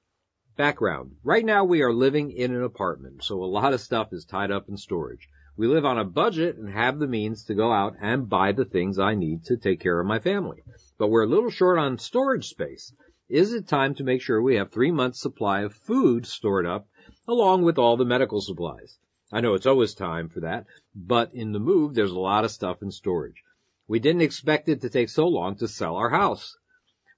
[0.56, 1.12] Background.
[1.22, 4.50] Right now we are living in an apartment, so a lot of stuff is tied
[4.50, 5.28] up in storage.
[5.56, 8.64] We live on a budget and have the means to go out and buy the
[8.64, 10.64] things I need to take care of my family.
[10.98, 12.92] But we're a little short on storage space.
[13.30, 16.88] Is it time to make sure we have three months supply of food stored up
[17.28, 18.98] along with all the medical supplies?
[19.30, 20.66] I know it's always time for that,
[20.96, 23.44] but in the move there's a lot of stuff in storage.
[23.86, 26.56] We didn't expect it to take so long to sell our house.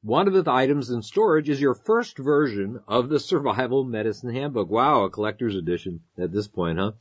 [0.02, 4.68] One of the items in storage is your first version of the Survival Medicine Handbook.
[4.68, 6.92] Wow, a collector's edition at this point, huh?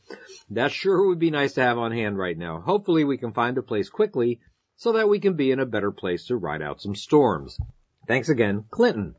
[0.52, 2.62] That sure would be nice to have on hand right now.
[2.62, 4.40] Hopefully we can find a place quickly
[4.78, 7.60] so that we can be in a better place to ride out some storms.
[8.12, 9.16] Thanks again, Clinton.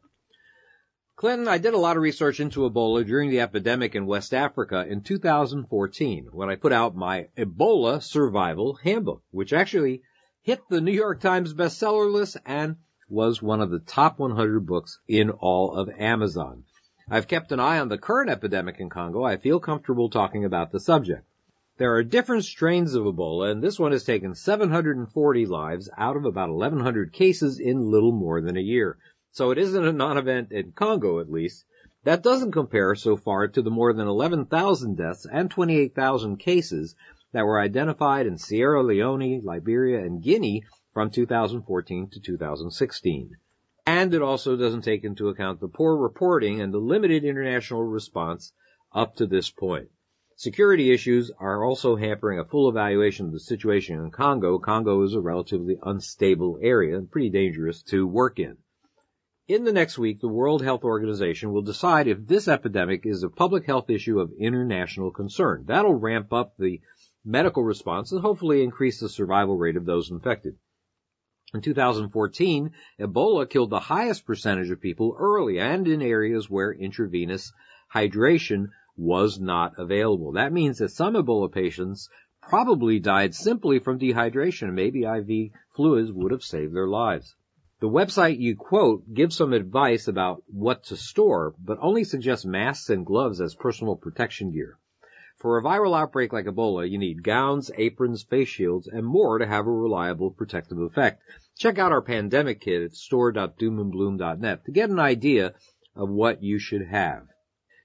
[1.17, 4.85] Clinton, I did a lot of research into Ebola during the epidemic in West Africa
[4.87, 10.03] in 2014 when I put out my Ebola Survival Handbook, which actually
[10.43, 12.77] hit the New York Times bestseller list and
[13.09, 16.65] was one of the top 100 books in all of Amazon.
[17.09, 19.25] I've kept an eye on the current epidemic in Congo.
[19.25, 21.27] I feel comfortable talking about the subject.
[21.79, 26.27] There are different strains of Ebola, and this one has taken 740 lives out of
[26.27, 28.99] about 1,100 cases in little more than a year.
[29.31, 31.65] So it isn't a non-event in Congo, at least.
[32.05, 36.95] That doesn't compare so far to the more than 11,000 deaths and 28,000 cases
[37.33, 43.37] that were identified in Sierra Leone, Liberia, and Guinea from 2014 to 2016.
[43.87, 48.53] And it also doesn't take into account the poor reporting and the limited international response
[48.93, 49.89] up to this point.
[50.43, 54.59] Security issues are also hampering a full evaluation of the situation in Congo.
[54.59, 58.57] Congo is a relatively unstable area and pretty dangerous to work in.
[59.47, 63.29] In the next week, the World Health Organization will decide if this epidemic is a
[63.29, 65.63] public health issue of international concern.
[65.69, 66.81] That'll ramp up the
[67.25, 70.57] medical response and hopefully increase the survival rate of those infected.
[71.55, 77.53] In 2014, Ebola killed the highest percentage of people early and in areas where intravenous
[77.95, 80.33] hydration was not available.
[80.33, 82.09] That means that some Ebola patients
[82.41, 84.75] probably died simply from dehydration.
[84.75, 87.35] Maybe IV fluids would have saved their lives.
[87.81, 92.91] The website you quote gives some advice about what to store, but only suggests masks
[92.91, 94.79] and gloves as personal protection gear.
[95.39, 99.47] For a viral outbreak like Ebola, you need gowns, aprons, face shields, and more to
[99.47, 101.23] have a reliable protective effect.
[101.59, 105.55] Check out our pandemic kit at store.doomandbloom.net to get an idea
[105.97, 107.27] of what you should have.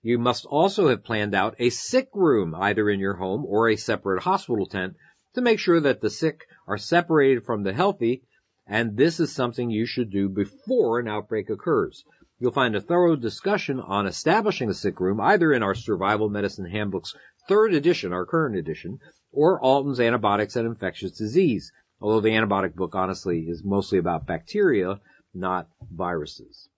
[0.07, 3.75] You must also have planned out a sick room either in your home or a
[3.75, 4.95] separate hospital tent
[5.33, 8.23] to make sure that the sick are separated from the healthy,
[8.65, 12.05] and this is something you should do before an outbreak occurs.
[12.39, 16.71] You'll find a thorough discussion on establishing a sick room either in our Survival Medicine
[16.71, 17.13] Handbook's
[17.49, 18.99] third edition, our current edition,
[19.33, 25.01] or Alton's Antibiotics and Infectious Disease, although the antibiotic book honestly is mostly about bacteria,
[25.33, 26.69] not viruses.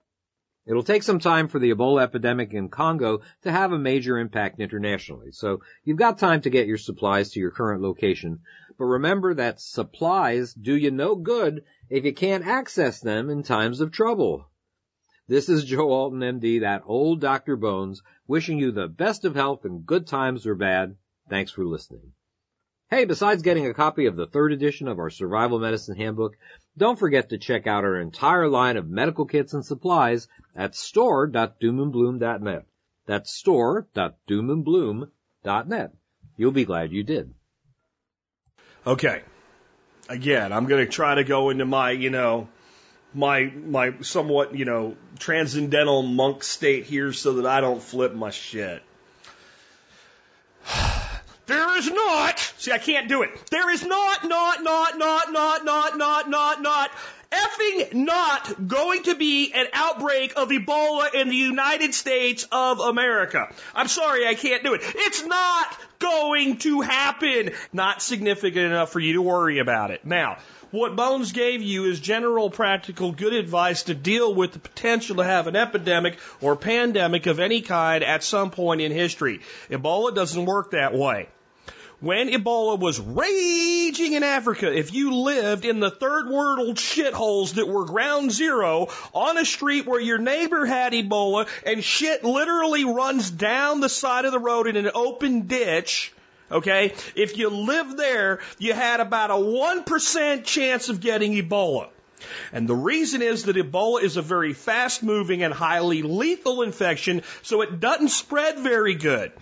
[0.70, 4.60] It'll take some time for the Ebola epidemic in Congo to have a major impact
[4.60, 8.42] internationally, so you've got time to get your supplies to your current location.
[8.78, 13.82] But remember that supplies do you no good if you can't access them in times
[13.82, 14.48] of trouble.
[15.28, 17.56] This is Joe Alton, MD, that old Dr.
[17.56, 20.98] Bones, wishing you the best of health in good times or bad.
[21.30, 22.14] Thanks for listening.
[22.92, 26.36] Hey, besides getting a copy of the third edition of our Survival Medicine Handbook,
[26.80, 32.66] don't forget to check out our entire line of medical kits and supplies at store.doomandbloom.net.
[33.06, 35.92] That's store.doomandbloom.net.
[36.38, 37.34] You'll be glad you did.
[38.88, 39.22] Okay.
[40.08, 42.48] Again, I'm going to try to go into my, you know,
[43.14, 48.32] my my somewhat, you know, transcendental monk state here so that I don't flip my
[48.32, 48.82] shit.
[51.46, 53.30] There is not, see, I can't do it.
[53.50, 56.92] There is not, not, not, not, not, not, not, not, not,
[57.32, 63.54] effing not going to be an outbreak of Ebola in the United States of America.
[63.76, 64.82] I'm sorry, I can't do it.
[64.84, 67.52] It's not going to happen.
[67.72, 70.06] Not significant enough for you to worry about it.
[70.06, 70.38] Now,
[70.72, 75.24] what Bones gave you is general practical good advice to deal with the potential to
[75.24, 79.42] have an epidemic or pandemic of any kind at some point in history.
[79.70, 81.28] Ebola doesn't work that way.
[82.02, 87.68] When Ebola was raging in Africa, if you lived in the third world shitholes that
[87.68, 93.30] were ground zero on a street where your neighbor had Ebola and shit literally runs
[93.30, 96.14] down the side of the road in an open ditch,
[96.50, 96.94] okay?
[97.16, 101.90] If you lived there, you had about a 1% chance of getting Ebola.
[102.54, 107.24] And the reason is that Ebola is a very fast moving and highly lethal infection,
[107.42, 109.34] so it doesn't spread very good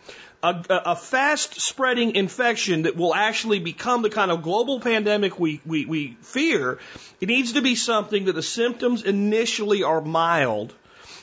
[0.43, 5.61] a, a fast spreading infection that will actually become the kind of global pandemic we,
[5.65, 6.79] we, we fear,
[7.19, 10.73] it needs to be something that the symptoms initially are mild.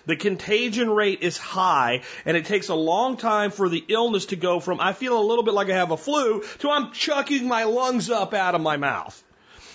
[0.07, 4.37] The contagion rate is high, and it takes a long time for the illness to
[4.37, 7.49] go from I feel a little bit like I have a flu to I'm chucking
[7.49, 9.23] my lungs up out of my mouth.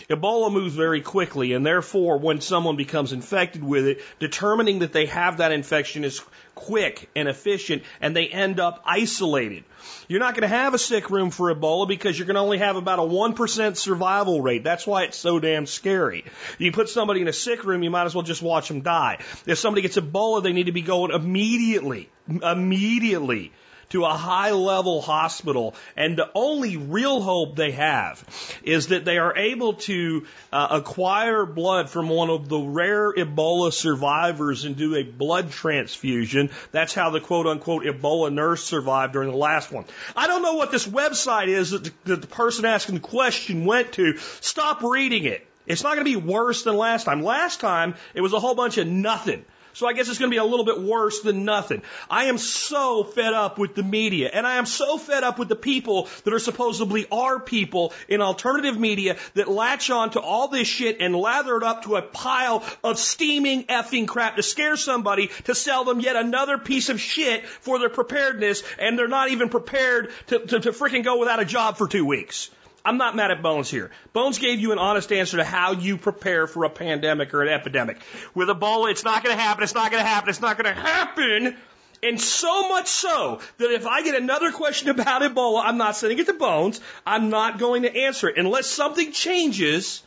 [0.09, 5.05] Ebola moves very quickly, and therefore, when someone becomes infected with it, determining that they
[5.05, 6.19] have that infection is
[6.55, 9.63] quick and efficient, and they end up isolated.
[10.07, 12.57] You're not going to have a sick room for Ebola because you're going to only
[12.57, 14.63] have about a 1% survival rate.
[14.63, 16.25] That's why it's so damn scary.
[16.57, 19.19] You put somebody in a sick room, you might as well just watch them die.
[19.45, 23.51] If somebody gets Ebola, they need to be going immediately, immediately
[23.89, 25.75] to a high level hospital.
[25.95, 28.23] And the only real hope they have
[28.63, 33.73] is that they are able to uh, acquire blood from one of the rare Ebola
[33.73, 36.49] survivors and do a blood transfusion.
[36.71, 39.85] That's how the quote unquote Ebola nurse survived during the last one.
[40.15, 43.65] I don't know what this website is that the, that the person asking the question
[43.65, 44.17] went to.
[44.41, 45.45] Stop reading it.
[45.65, 47.21] It's not going to be worse than last time.
[47.21, 49.45] Last time, it was a whole bunch of nothing.
[49.73, 51.81] So I guess it's going to be a little bit worse than nothing.
[52.09, 55.49] I am so fed up with the media and I am so fed up with
[55.49, 60.47] the people that are supposedly our people in alternative media that latch on to all
[60.47, 64.75] this shit and lather it up to a pile of steaming effing crap to scare
[64.75, 69.29] somebody to sell them yet another piece of shit for their preparedness and they're not
[69.29, 72.49] even prepared to, to, to freaking go without a job for two weeks.
[72.83, 73.91] I'm not mad at Bones here.
[74.13, 77.49] Bones gave you an honest answer to how you prepare for a pandemic or an
[77.49, 77.97] epidemic.
[78.33, 80.73] With Ebola, it's not going to happen, it's not going to happen, it's not going
[80.73, 81.57] to happen.
[82.01, 86.19] And so much so that if I get another question about Ebola, I'm not sending
[86.19, 86.79] it to Bones.
[87.05, 90.01] I'm not going to answer it unless something changes.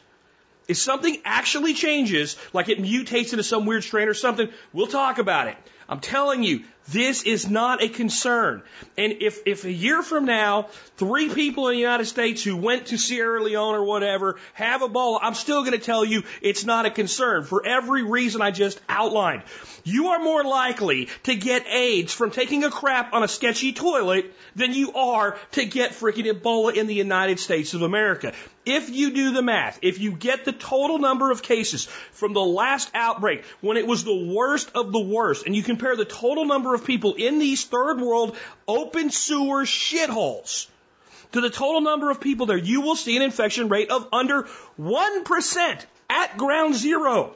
[0.68, 5.18] If something actually changes, like it mutates into some weird strain or something, we'll talk
[5.18, 5.56] about it.
[5.88, 8.62] I'm telling you, this is not a concern.
[8.98, 12.86] And if, if a year from now, three people in the United States who went
[12.86, 16.86] to Sierra Leone or whatever have Ebola, I'm still going to tell you it's not
[16.86, 19.42] a concern for every reason I just outlined.
[19.84, 24.32] You are more likely to get AIDS from taking a crap on a sketchy toilet
[24.54, 28.32] than you are to get freaking Ebola in the United States of America.
[28.64, 32.44] If you do the math, if you get the total number of cases from the
[32.44, 36.44] last outbreak when it was the worst of the worst, and you compare the total
[36.44, 40.66] number of people in these third world open sewer shitholes
[41.32, 44.46] to the total number of people there, you will see an infection rate of under
[44.80, 47.34] 1% at ground zero.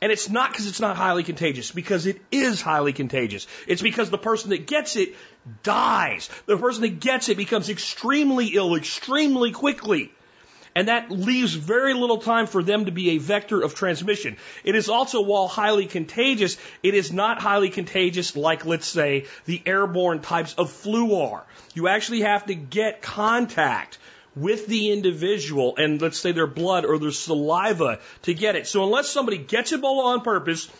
[0.00, 3.46] And it's not because it's not highly contagious, because it is highly contagious.
[3.68, 5.14] It's because the person that gets it
[5.62, 6.28] dies.
[6.46, 10.10] The person that gets it becomes extremely ill extremely quickly.
[10.74, 14.36] And that leaves very little time for them to be a vector of transmission.
[14.64, 19.62] It is also, while highly contagious, it is not highly contagious like, let's say, the
[19.66, 21.44] airborne types of flu are.
[21.74, 23.98] You actually have to get contact
[24.34, 28.66] with the individual and let's say their blood or their saliva to get it.
[28.66, 30.70] So unless somebody gets Ebola on purpose,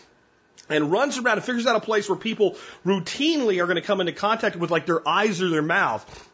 [0.69, 3.99] and runs around and figures out a place where people routinely are going to come
[3.99, 6.29] into contact with like their eyes or their mouth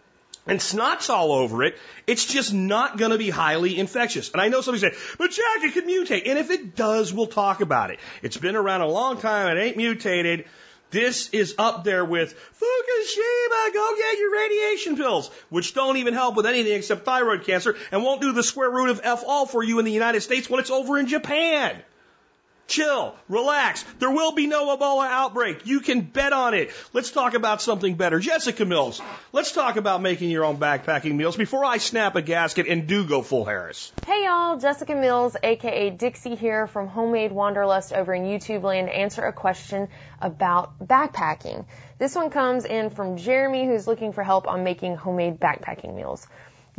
[0.49, 1.77] and snot's all over it,
[2.07, 4.31] it's just not going to be highly infectious.
[4.31, 6.27] And I know somebody say, but Jack, it could mutate.
[6.27, 7.99] And if it does, we'll talk about it.
[8.23, 9.55] It's been around a long time.
[9.55, 10.45] It ain't mutated.
[10.91, 16.35] This is up there with Fukushima, go get your radiation pills, which don't even help
[16.35, 19.63] with anything except thyroid cancer and won't do the square root of F all for
[19.63, 21.79] you in the United States when it's over in Japan.
[22.69, 23.81] Chill, relax.
[23.97, 25.65] There will be no Ebola outbreak.
[25.65, 26.69] You can bet on it.
[26.93, 28.19] Let's talk about something better.
[28.19, 29.01] Jessica Mills,
[29.33, 33.05] let's talk about making your own backpacking meals before I snap a gasket and do
[33.05, 33.91] go full Harris.
[34.05, 39.25] Hey y'all, Jessica Mills, aka Dixie here from Homemade Wanderlust over in YouTube land, answer
[39.25, 39.87] a question
[40.21, 41.65] about backpacking.
[41.97, 46.27] This one comes in from Jeremy who's looking for help on making homemade backpacking meals.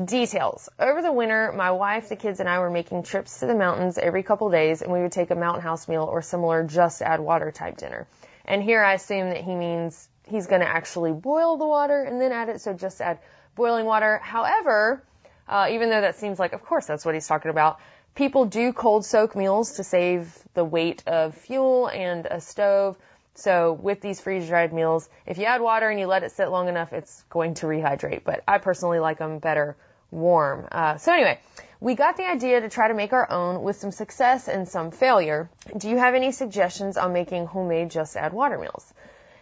[0.02, 0.70] Details.
[0.78, 3.98] Over the winter, my wife, the kids, and I were making trips to the mountains
[3.98, 7.20] every couple days, and we would take a mountain house meal or similar just add
[7.20, 8.06] water type dinner.
[8.46, 12.18] And here I assume that he means he's going to actually boil the water and
[12.18, 13.18] then add it, so just add
[13.56, 14.18] boiling water.
[14.22, 15.02] However,
[15.46, 17.78] uh, even though that seems like, of course, that's what he's talking about,
[18.14, 22.96] people do cold soak meals to save the weight of fuel and a stove.
[23.34, 26.48] So with these freeze dried meals, if you add water and you let it sit
[26.48, 28.24] long enough, it's going to rehydrate.
[28.24, 29.76] But I personally like them better
[30.10, 30.66] warm.
[30.70, 31.38] Uh, so anyway,
[31.80, 34.90] we got the idea to try to make our own with some success and some
[34.90, 35.50] failure.
[35.76, 38.92] Do you have any suggestions on making homemade just add water meals?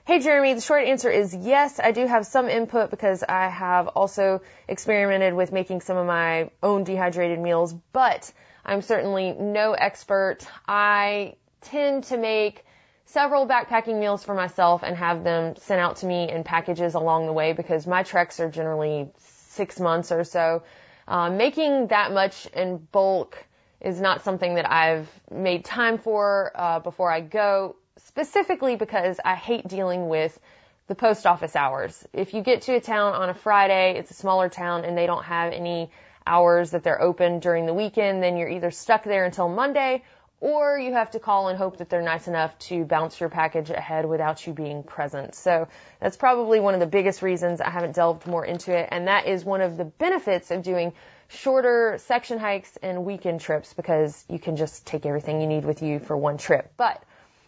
[0.05, 1.79] Hey Jeremy, the short answer is yes.
[1.79, 6.51] I do have some input because I have also experimented with making some of my
[6.63, 8.33] own dehydrated meals, but
[8.65, 10.39] I'm certainly no expert.
[10.67, 12.65] I tend to make
[13.05, 17.27] several backpacking meals for myself and have them sent out to me in packages along
[17.27, 19.11] the way because my treks are generally
[19.59, 20.63] six months or so.
[21.09, 23.45] Uh, making that much in bulk
[23.81, 29.35] is not something that I've made time for uh, before I go, specifically because I
[29.35, 30.39] hate dealing with
[30.87, 32.07] the post office hours.
[32.13, 35.07] If you get to a town on a Friday, it's a smaller town and they
[35.07, 35.91] don't have any
[36.27, 40.03] hours that they're open during the weekend, then you're either stuck there until Monday
[40.41, 43.71] or you have to call and hope that they're nice enough to bounce your package
[43.71, 45.35] ahead without you being present.
[45.35, 45.69] So
[46.01, 48.89] that's probably one of the biggest reasons I haven't delved more into it.
[48.91, 50.93] And that is one of the benefits of doing
[51.29, 55.83] shorter section hikes and weekend trips because you can just take everything you need with
[55.83, 56.73] you for one trip.
[56.77, 57.03] But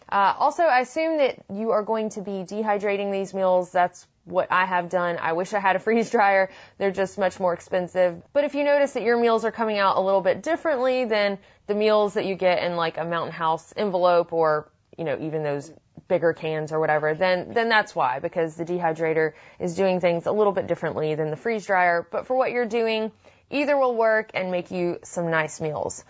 [0.09, 3.71] uh, also, I assume that you are going to be dehydrating these meals.
[3.71, 5.17] That's what I have done.
[5.19, 6.49] I wish I had a freeze dryer.
[6.77, 8.21] They're just much more expensive.
[8.33, 11.39] But if you notice that your meals are coming out a little bit differently than
[11.71, 15.41] the meals that you get in like a mountain house envelope or, you know, even
[15.41, 15.71] those
[16.09, 20.33] bigger cans or whatever, then, then that's why, because the dehydrator is doing things a
[20.33, 22.05] little bit differently than the freeze dryer.
[22.11, 23.13] But for what you're doing,
[23.49, 26.03] either will work and make you some nice meals.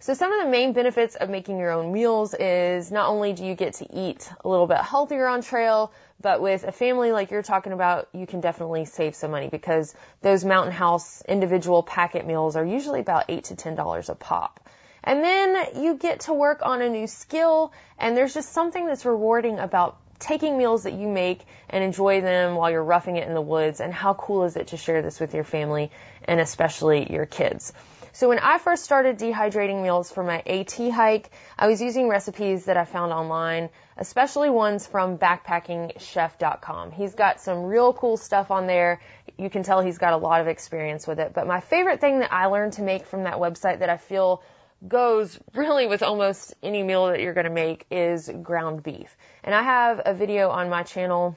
[0.00, 3.46] So some of the main benefits of making your own meals is not only do
[3.46, 7.30] you get to eat a little bit healthier on trail, but with a family like
[7.30, 12.26] you're talking about, you can definitely save some money because those mountain house individual packet
[12.26, 14.60] meals are usually about eight to ten dollars a pop.
[15.06, 19.04] And then you get to work on a new skill and there's just something that's
[19.04, 21.40] rewarding about taking meals that you make
[21.70, 24.68] and enjoy them while you're roughing it in the woods and how cool is it
[24.68, 25.92] to share this with your family
[26.24, 27.72] and especially your kids.
[28.14, 32.64] So when I first started dehydrating meals for my AT hike, I was using recipes
[32.64, 36.92] that I found online, especially ones from backpackingchef.com.
[36.92, 39.02] He's got some real cool stuff on there.
[39.36, 41.34] You can tell he's got a lot of experience with it.
[41.34, 44.42] But my favorite thing that I learned to make from that website that I feel
[44.86, 49.16] goes really with almost any meal that you're going to make is ground beef.
[49.42, 51.36] And I have a video on my channel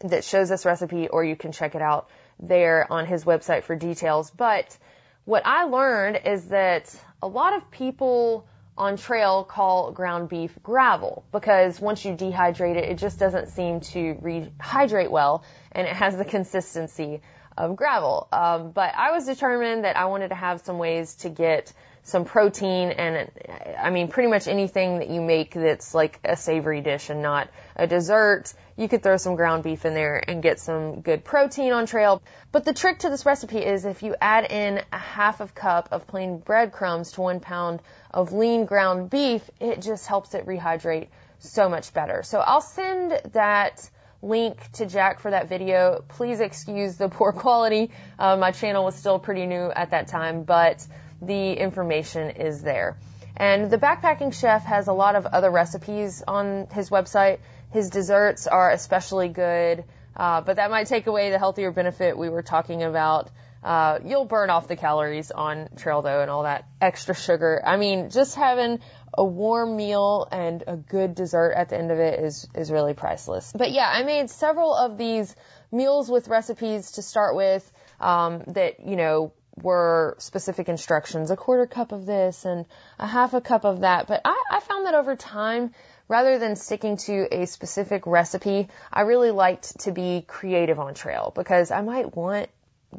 [0.00, 2.08] that shows this recipe or you can check it out
[2.38, 4.30] there on his website for details.
[4.30, 4.76] But
[5.24, 8.46] what I learned is that a lot of people
[8.76, 13.80] on trail call ground beef gravel because once you dehydrate it, it just doesn't seem
[13.80, 17.20] to rehydrate well and it has the consistency
[17.58, 18.28] of gravel.
[18.32, 21.72] Um, but I was determined that I wanted to have some ways to get
[22.10, 23.30] some protein and
[23.78, 27.48] I mean pretty much anything that you make that's like a savory dish and not
[27.76, 28.52] a dessert.
[28.76, 32.22] You could throw some ground beef in there and get some good protein on trail.
[32.52, 35.88] But the trick to this recipe is if you add in a half of cup
[35.92, 37.80] of plain breadcrumbs to one pound
[38.10, 41.08] of lean ground beef, it just helps it rehydrate
[41.38, 42.22] so much better.
[42.22, 43.88] So I'll send that
[44.22, 46.04] link to Jack for that video.
[46.08, 47.90] Please excuse the poor quality.
[48.18, 50.86] Uh, my channel was still pretty new at that time, but
[51.22, 52.96] the information is there.
[53.36, 57.38] And the backpacking chef has a lot of other recipes on his website.
[57.70, 59.84] His desserts are especially good,
[60.16, 63.30] uh, but that might take away the healthier benefit we were talking about.
[63.62, 67.62] Uh, you'll burn off the calories on trail though and all that extra sugar.
[67.64, 68.80] I mean, just having
[69.12, 72.94] a warm meal and a good dessert at the end of it is, is really
[72.94, 73.52] priceless.
[73.54, 75.34] But yeah, I made several of these
[75.70, 79.32] meals with recipes to start with, um, that, you know,
[79.62, 82.66] were specific instructions, a quarter cup of this and
[82.98, 84.06] a half a cup of that.
[84.06, 85.72] But I, I found that over time,
[86.08, 91.32] rather than sticking to a specific recipe, I really liked to be creative on trail
[91.34, 92.48] because I might want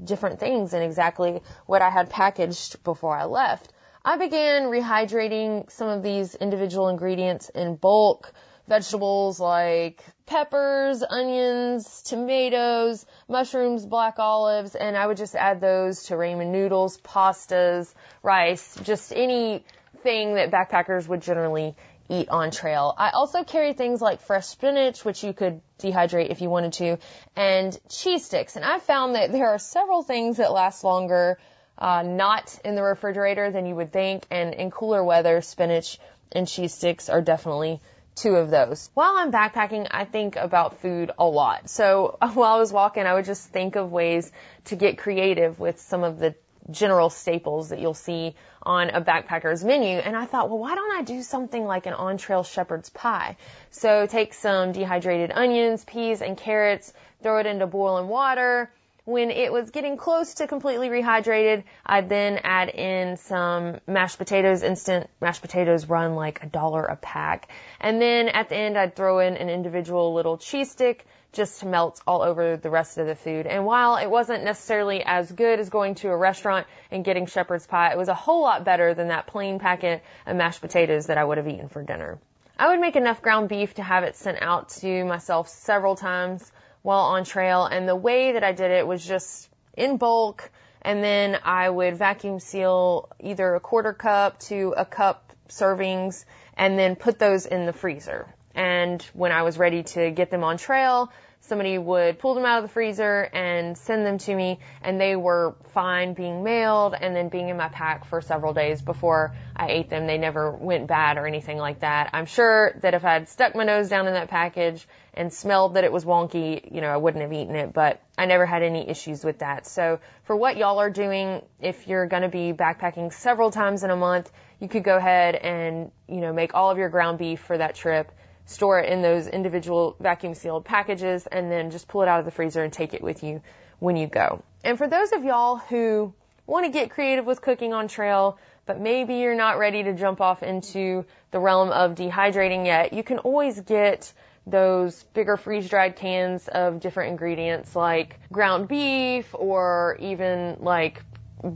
[0.04, 3.72] different things than exactly what I had packaged before I left.
[4.04, 8.34] I began rehydrating some of these individual ingredients in bulk,
[8.72, 16.14] vegetables like peppers, onions, tomatoes, mushrooms, black olives, and I would just add those to
[16.14, 17.94] ramen noodles, pastas,
[18.24, 21.76] rice, just anything that backpackers would generally
[22.08, 22.96] eat on trail.
[22.98, 26.98] I also carry things like fresh spinach, which you could dehydrate if you wanted to,
[27.36, 28.56] and cheese sticks.
[28.56, 31.38] And I've found that there are several things that last longer
[31.78, 36.00] uh, not in the refrigerator than you would think, and in cooler weather, spinach
[36.32, 37.82] and cheese sticks are definitely
[38.16, 38.90] two of those.
[38.94, 41.70] While I'm backpacking, I think about food a lot.
[41.70, 44.32] So while I was walking, I would just think of ways
[44.66, 46.36] to get creative with some of the
[46.70, 49.98] general staples that you'll see on a backpacker's menu.
[49.98, 53.38] And I thought, well, why don't I do something like an on-trail shepherd's pie?
[53.72, 56.94] So take some dehydrated onions, peas, and carrots,
[57.24, 58.72] throw it into boiling water,
[59.06, 64.62] when it was getting close to completely rehydrated, I'd then add in some mashed potatoes.
[64.62, 67.50] Instant mashed potatoes run like a dollar a pack.
[67.80, 71.66] And then at the end, I'd throw in an individual little cheese stick just to
[71.66, 73.48] melt all over the rest of the food.
[73.48, 77.66] And while it wasn't necessarily as good as going to a restaurant and getting shepherd's
[77.66, 81.18] pie, it was a whole lot better than that plain packet of mashed potatoes that
[81.18, 82.20] I would have eaten for dinner.
[82.60, 86.52] I would make enough ground beef to have it sent out to myself several times
[86.82, 87.66] while on trail.
[87.66, 90.50] And the way that I did it was just in bulk.
[90.82, 96.26] And then I would vacuum seal either a quarter cup to a cup servings
[96.58, 98.34] and then put those in the freezer.
[98.56, 101.12] And when I was ready to get them on trail,
[101.42, 105.16] somebody would pull them out of the freezer and send them to me and they
[105.16, 109.70] were fine being mailed and then being in my pack for several days before I
[109.70, 110.06] ate them.
[110.06, 112.12] They never went bad or anything like that.
[112.14, 115.74] I'm sure that if I had stuck my nose down in that package and smelled
[115.74, 118.64] that it was wonky, you know, I wouldn't have eaten it, but I never had
[118.64, 119.68] any issues with that.
[119.68, 123.90] So for what y'all are doing, if you're going to be backpacking several times in
[123.90, 127.42] a month, you could go ahead and, you know, make all of your ground beef
[127.42, 128.12] for that trip,
[128.46, 132.26] store it in those individual vacuum sealed packages, and then just pull it out of
[132.26, 133.42] the freezer and take it with you
[133.80, 134.44] when you go.
[134.64, 136.14] And for those of y'all who
[136.46, 140.22] want to get creative with cooking on trail, but maybe you're not ready to jump
[140.22, 144.14] off into the realm of dehydrating yet, you can always get
[144.48, 151.04] those bigger freeze dried cans of different ingredients like ground beef or even like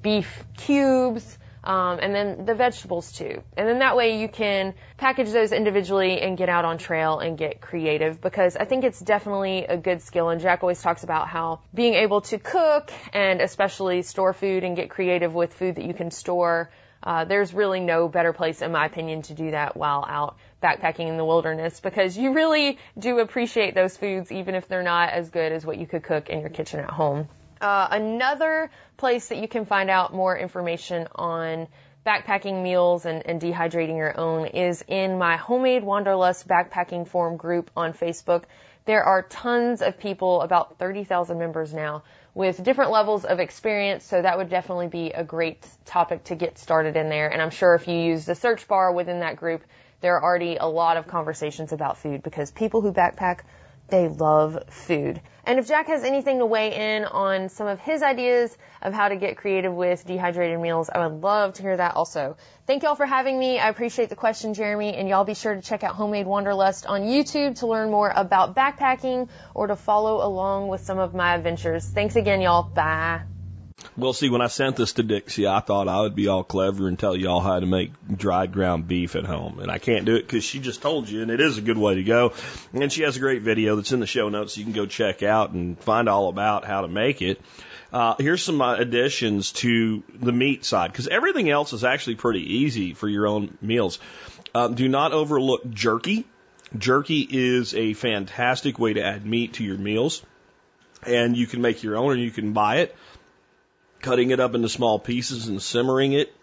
[0.01, 1.37] beef cubes.
[1.63, 3.41] Um, and then the vegetables too.
[3.57, 7.35] And then that way you can package those individually and get out on trail and
[7.35, 10.29] get creative because I think it's definitely a good skill.
[10.29, 14.75] And Jack always talks about how being able to cook and especially store food and
[14.75, 16.69] get creative with food that you can store
[17.05, 21.07] uh, there's really no better place, in my opinion, to do that while out backpacking
[21.07, 25.29] in the wilderness because you really do appreciate those foods even if they're not as
[25.29, 27.27] good as what you could cook in your kitchen at home.
[27.61, 31.67] Uh, another place that you can find out more information on
[32.05, 37.71] backpacking meals and, and, dehydrating your own is in my homemade wanderlust backpacking forum group
[37.75, 38.43] on Facebook.
[38.85, 42.03] There are tons of people, about 30,000 members now,
[42.35, 44.05] with different levels of experience.
[44.05, 47.29] So that would definitely be a great topic to get started in there.
[47.29, 49.63] And I'm sure if you use the search bar within that group,
[50.05, 53.39] there are already a lot of conversations about food because people who backpack
[53.87, 55.19] They love food.
[55.45, 59.09] And if Jack has anything to weigh in on some of his ideas of how
[59.09, 62.37] to get creative with dehydrated meals, I would love to hear that also.
[62.65, 63.59] Thank y'all for having me.
[63.59, 67.01] I appreciate the question, Jeremy, and y'all be sure to check out Homemade Wanderlust on
[67.01, 71.85] YouTube to learn more about backpacking or to follow along with some of my adventures.
[71.87, 72.63] Thanks again, y'all.
[72.63, 73.34] Bye.
[73.97, 76.89] Well, see, when I sent this to Dixie, I thought I would be all clever
[76.89, 79.59] and tell y'all how to make dried ground beef at home.
[79.59, 81.77] And I can't do it because she just told you, and it is a good
[81.77, 82.33] way to go.
[82.73, 85.23] And she has a great video that's in the show notes you can go check
[85.23, 87.39] out and find all about how to make it.
[87.93, 92.57] Uh, here's some uh, additions to the meat side because everything else is actually pretty
[92.57, 93.99] easy for your own meals.
[94.53, 96.25] Uh, do not overlook jerky.
[96.77, 100.21] Jerky is a fantastic way to add meat to your meals,
[101.07, 102.93] and you can make your own or you can buy it
[104.01, 106.33] cutting it up into small pieces and simmering it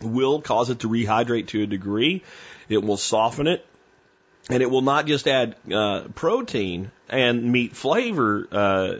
[0.00, 2.22] will cause it to rehydrate to a degree.
[2.68, 3.66] It will soften it.
[4.48, 8.94] And it will not just add uh, protein and meat flavor uh,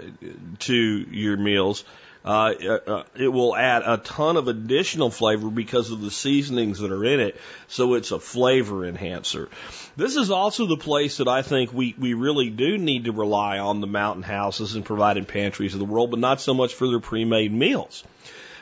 [0.61, 1.85] to your meals,
[2.25, 6.93] uh, uh, it will add a ton of additional flavor because of the seasonings that
[6.93, 7.41] are in it.
[7.69, 9.49] So it's a flavor enhancer.
[9.97, 13.59] This is also the place that I think we, we really do need to rely
[13.59, 16.89] on the mountain houses and Provident Pantries of the world, but not so much for
[16.89, 18.05] their pre-made meals.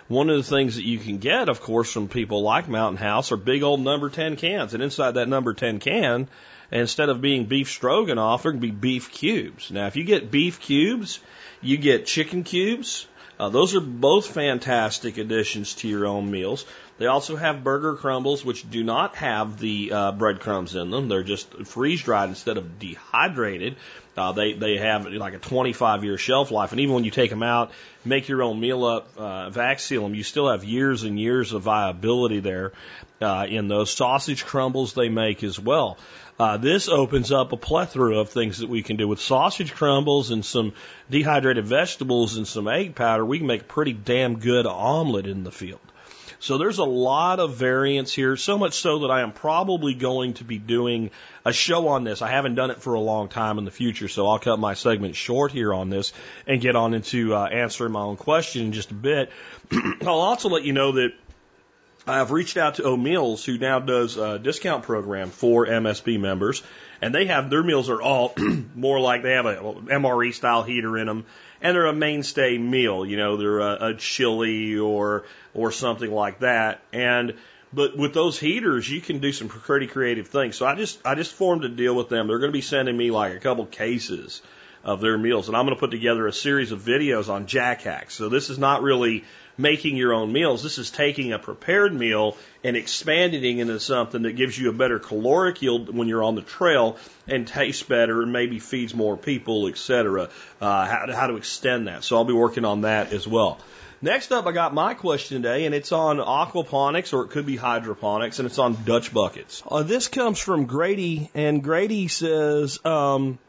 [0.06, 3.30] One of the things that you can get, of course, from people like Mountain House
[3.30, 4.72] are big old number 10 cans.
[4.72, 6.28] And inside that number 10 can,
[6.70, 9.70] instead of being beef stroganoff, there can be beef cubes.
[9.70, 11.20] Now, if you get beef cubes,
[11.60, 13.06] you get chicken cubes,
[13.38, 16.66] uh, those are both fantastic additions to your own meals.
[16.98, 21.08] They also have burger crumbles, which do not have the uh, breadcrumbs in them.
[21.08, 23.76] They're just freeze dried instead of dehydrated.
[24.16, 27.30] Uh, they they have like a 25 year shelf life, and even when you take
[27.30, 27.70] them out,
[28.04, 31.52] make your own meal up, uh, vac seal them, you still have years and years
[31.52, 32.72] of viability there
[33.20, 35.98] uh, in those sausage crumbles they make as well.
[36.38, 40.30] Uh, this opens up a plethora of things that we can do with sausage crumbles
[40.30, 40.72] and some
[41.10, 43.24] dehydrated vegetables and some egg powder.
[43.24, 45.80] We can make a pretty damn good omelet in the field.
[46.40, 50.34] So there's a lot of variance here, so much so that I am probably going
[50.34, 51.10] to be doing
[51.44, 52.22] a show on this.
[52.22, 54.74] I haven't done it for a long time in the future, so I'll cut my
[54.74, 56.12] segment short here on this
[56.46, 59.32] and get on into uh, answering my own question in just a bit.
[60.02, 61.12] I'll also let you know that
[62.08, 66.62] I've reached out to O'Meals, who now does a discount program for MSB members,
[67.02, 68.34] and they have their meals are all
[68.74, 71.26] more like they have a MRE style heater in them,
[71.60, 73.04] and they're a mainstay meal.
[73.04, 77.34] You know, they're a, a chili or or something like that, and
[77.72, 80.56] but with those heaters, you can do some pretty creative things.
[80.56, 82.26] So I just I just formed a deal with them.
[82.26, 84.40] They're going to be sending me like a couple cases
[84.82, 87.82] of their meals, and I'm going to put together a series of videos on Jack
[87.82, 88.14] Hacks.
[88.14, 89.24] So this is not really
[89.58, 90.62] making your own meals.
[90.62, 94.72] This is taking a prepared meal and expanding it into something that gives you a
[94.72, 96.96] better caloric yield when you're on the trail
[97.26, 100.30] and tastes better and maybe feeds more people, etc.
[100.60, 102.04] Uh, how, how to extend that.
[102.04, 103.58] So I'll be working on that as well.
[104.00, 107.56] Next up, I got my question today, and it's on aquaponics, or it could be
[107.56, 109.60] hydroponics, and it's on Dutch buckets.
[109.68, 113.40] Uh, this comes from Grady, and Grady says, um,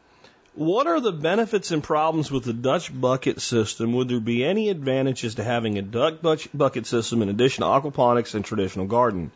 [0.56, 3.94] what are the benefits and problems with the Dutch bucket system?
[3.94, 8.36] Would there be any advantages to having a Dutch bucket system in addition to aquaponics
[8.36, 9.32] and traditional garden?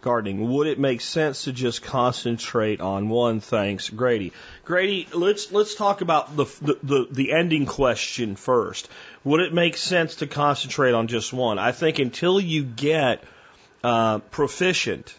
[0.00, 0.52] Gardening.
[0.52, 3.40] Would it make sense to just concentrate on one?
[3.40, 4.32] Thanks, Grady.
[4.66, 8.90] Grady, let's let's talk about the the, the, the ending question first.
[9.24, 11.58] Would it make sense to concentrate on just one?
[11.58, 13.24] I think until you get
[13.82, 15.14] uh, proficient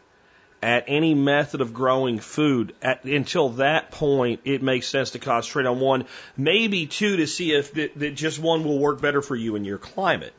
[0.66, 5.68] at any method of growing food, at, until that point, it makes sense to concentrate
[5.68, 6.05] on one,
[6.36, 9.78] maybe two to see if that, just one will work better for you in your
[9.78, 10.34] climate.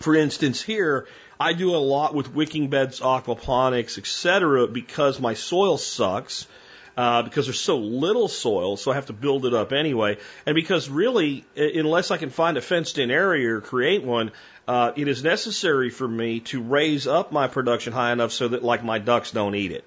[0.00, 1.06] For instance, here,
[1.40, 6.46] I do a lot with wicking beds, aquaponics, etc., because my soil sucks.
[6.94, 10.18] Uh, because there's so little soil, so I have to build it up anyway.
[10.44, 14.30] And because really, unless I can find a fenced in area or create one,
[14.68, 18.62] uh, it is necessary for me to raise up my production high enough so that
[18.62, 19.84] like my ducks don't eat it.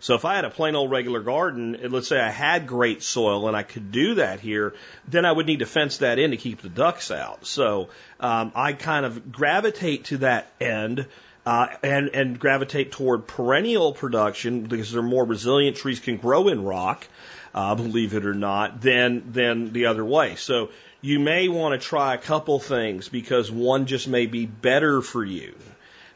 [0.00, 3.02] So if I had a plain old regular garden, and let's say I had great
[3.02, 4.74] soil and I could do that here,
[5.08, 7.46] then I would need to fence that in to keep the ducks out.
[7.46, 7.88] So
[8.20, 11.06] um, I kind of gravitate to that end.
[11.46, 15.78] Uh, and and gravitate toward perennial production because they're more resilient.
[15.78, 17.08] Trees can grow in rock,
[17.54, 20.34] uh, believe it or not, than than the other way.
[20.34, 20.68] So
[21.00, 25.24] you may want to try a couple things because one just may be better for
[25.24, 25.54] you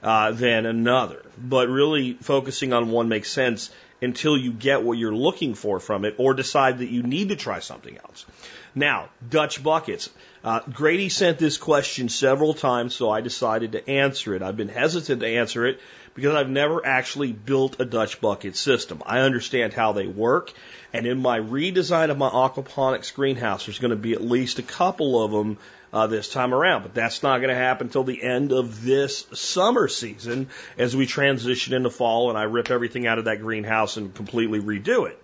[0.03, 1.22] uh, than another.
[1.39, 3.70] But really focusing on one makes sense
[4.01, 7.37] until you get what you're looking for from it or decide that you need to
[7.37, 8.26] try something else.
[8.74, 10.11] Now, Dutch buckets.
[10.43, 14.43] Uh, Grady sent this question several times, so I decided to answer it.
[14.43, 15.78] I've been hesitant to answer it
[16.14, 19.03] because I've never actually built a Dutch bucket system.
[19.07, 20.53] I understand how they work,
[20.93, 24.62] and in my redesign of my aquaponics greenhouse, there's going to be at least a
[24.62, 25.59] couple of them
[25.93, 26.82] uh, this time around.
[26.82, 31.07] But that's not going to happen until the end of this summer season as we
[31.07, 35.18] transition into fall and I rip everything out of that greenhouse and completely redo it.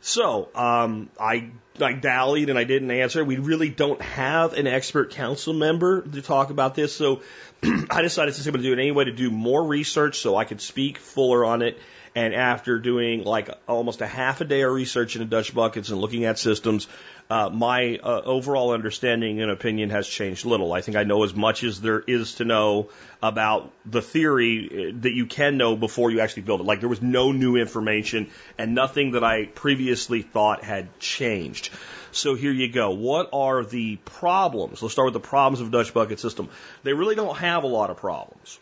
[0.00, 1.48] So um, I
[1.80, 3.24] I dallied and I didn't answer.
[3.24, 7.22] We really don't have an expert council member to talk about this, so
[7.90, 10.60] I decided since I'm to do it anyway to do more research so I could
[10.60, 11.78] speak fuller on it
[12.14, 16.00] and after doing like almost a half a day of research into Dutch buckets and
[16.00, 16.86] looking at systems,
[17.28, 20.72] uh, my uh, overall understanding and opinion has changed little.
[20.72, 22.90] I think I know as much as there is to know
[23.22, 26.64] about the theory uh, that you can know before you actually build it.
[26.64, 31.70] Like there was no new information and nothing that I previously thought had changed.
[32.12, 32.92] So here you go.
[32.92, 34.82] What are the problems?
[34.82, 36.48] Let's start with the problems of Dutch bucket system.
[36.84, 38.60] They really don't have a lot of problems.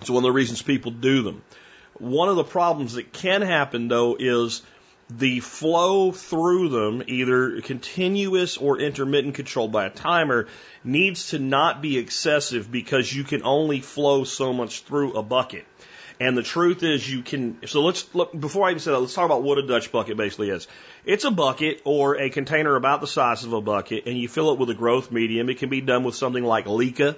[0.00, 1.42] It's one of the reasons people do them.
[1.98, 4.62] One of the problems that can happen though is
[5.10, 10.48] the flow through them, either continuous or intermittent controlled by a timer,
[10.84, 15.64] needs to not be excessive because you can only flow so much through a bucket.
[16.20, 19.14] And the truth is you can, so let's look, before I even say that, let's
[19.14, 20.66] talk about what a Dutch bucket basically is.
[21.04, 24.52] It's a bucket or a container about the size of a bucket and you fill
[24.52, 25.48] it with a growth medium.
[25.48, 27.16] It can be done with something like Leca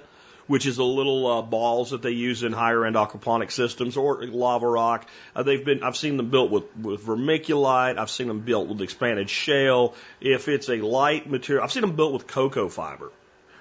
[0.51, 4.25] which is the little uh, balls that they use in higher end aquaponic systems, or
[4.25, 5.07] lava rock.
[5.33, 7.97] Uh, they've been I've seen them built with with vermiculite.
[7.97, 9.95] I've seen them built with expanded shale.
[10.19, 13.13] If it's a light material, I've seen them built with cocoa fiber.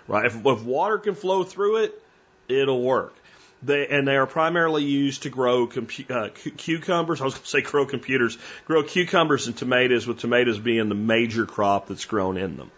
[0.08, 2.02] Right, if, if water can flow through it,
[2.48, 3.14] it'll work.
[3.62, 7.20] They, and they are primarily used to grow compu- uh, cucumbers.
[7.20, 10.96] I was going to say grow computers, grow cucumbers and tomatoes, with tomatoes being the
[10.96, 12.72] major crop that's grown in them.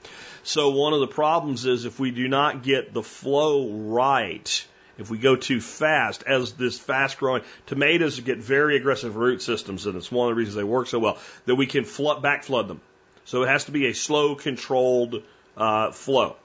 [0.44, 4.66] So one of the problems is if we do not get the flow right,
[4.98, 9.86] if we go too fast, as this fast growing tomatoes get very aggressive root systems,
[9.86, 12.42] and it's one of the reasons they work so well, that we can flood, back
[12.42, 12.80] flood them.
[13.24, 15.22] So it has to be a slow, controlled
[15.56, 16.36] uh, flow.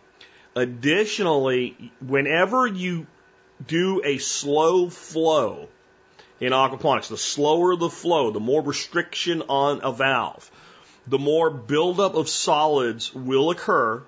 [0.55, 3.07] Additionally, whenever you
[3.65, 5.67] do a slow flow
[6.39, 10.51] in aquaponics, the slower the flow, the more restriction on a valve,
[11.07, 14.03] the more buildup of solids will occur.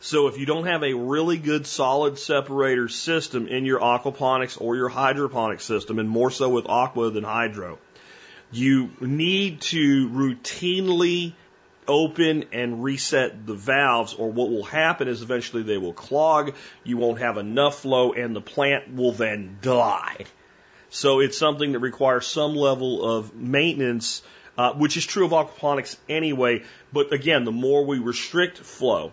[0.00, 4.76] So if you don't have a really good solid separator system in your aquaponics or
[4.76, 7.78] your hydroponic system, and more so with aqua than hydro,
[8.50, 11.34] you need to routinely
[11.88, 16.96] open and reset the valves, or what will happen is eventually they will clog, you
[16.96, 20.16] won't have enough flow, and the plant will then die.
[20.90, 24.22] So it's something that requires some level of maintenance
[24.58, 26.62] uh, which is true of aquaponics anyway.
[26.92, 29.12] But again, the more we restrict flow,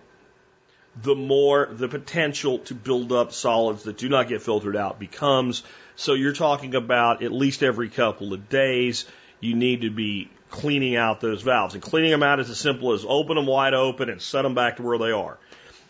[1.01, 5.63] the more the potential to build up solids that do not get filtered out becomes.
[5.95, 9.05] So you're talking about at least every couple of days,
[9.39, 11.73] you need to be cleaning out those valves.
[11.73, 14.55] And cleaning them out is as simple as open them wide open and set them
[14.55, 15.37] back to where they are.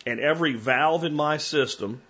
[0.06, 2.00] And every valve in my system,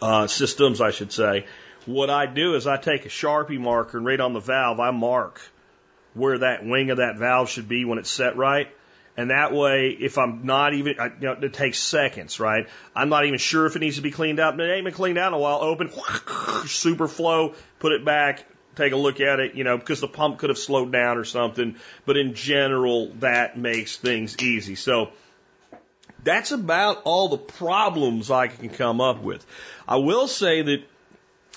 [0.00, 1.46] uh, systems I should say,
[1.86, 4.90] what I do is I take a Sharpie marker and right on the valve I
[4.90, 5.40] mark
[6.14, 8.68] where that wing of that valve should be when it's set right.
[9.16, 12.68] And that way, if I'm not even, I, you know, it takes seconds, right?
[12.94, 14.58] I'm not even sure if it needs to be cleaned out.
[14.58, 15.58] It ain't been cleaned out in a while.
[15.60, 15.90] Open,
[16.66, 18.46] super flow, put it back,
[18.76, 21.24] take a look at it, you know, because the pump could have slowed down or
[21.24, 21.76] something.
[22.06, 24.74] But in general, that makes things easy.
[24.74, 25.10] So
[26.22, 29.44] that's about all the problems I can come up with.
[29.86, 30.82] I will say that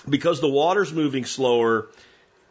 [0.10, 1.88] because the water's moving slower,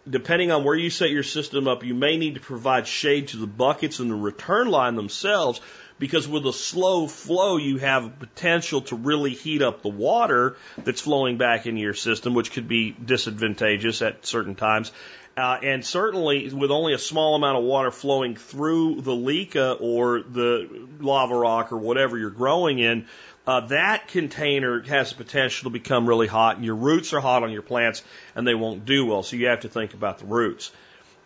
[0.08, 3.36] depending on where you set your system up, you may need to provide shade to
[3.36, 5.60] the buckets and the return line themselves
[5.98, 11.00] because with a slow flow, you have potential to really heat up the water that's
[11.00, 14.90] flowing back into your system, which could be disadvantageous at certain times.
[15.36, 20.22] Uh, and certainly, with only a small amount of water flowing through the leca or
[20.22, 23.06] the lava rock or whatever you're growing in,
[23.46, 27.42] uh, that container has the potential to become really hot, and your roots are hot
[27.42, 28.02] on your plants,
[28.36, 29.22] and they won't do well.
[29.22, 30.70] So you have to think about the roots.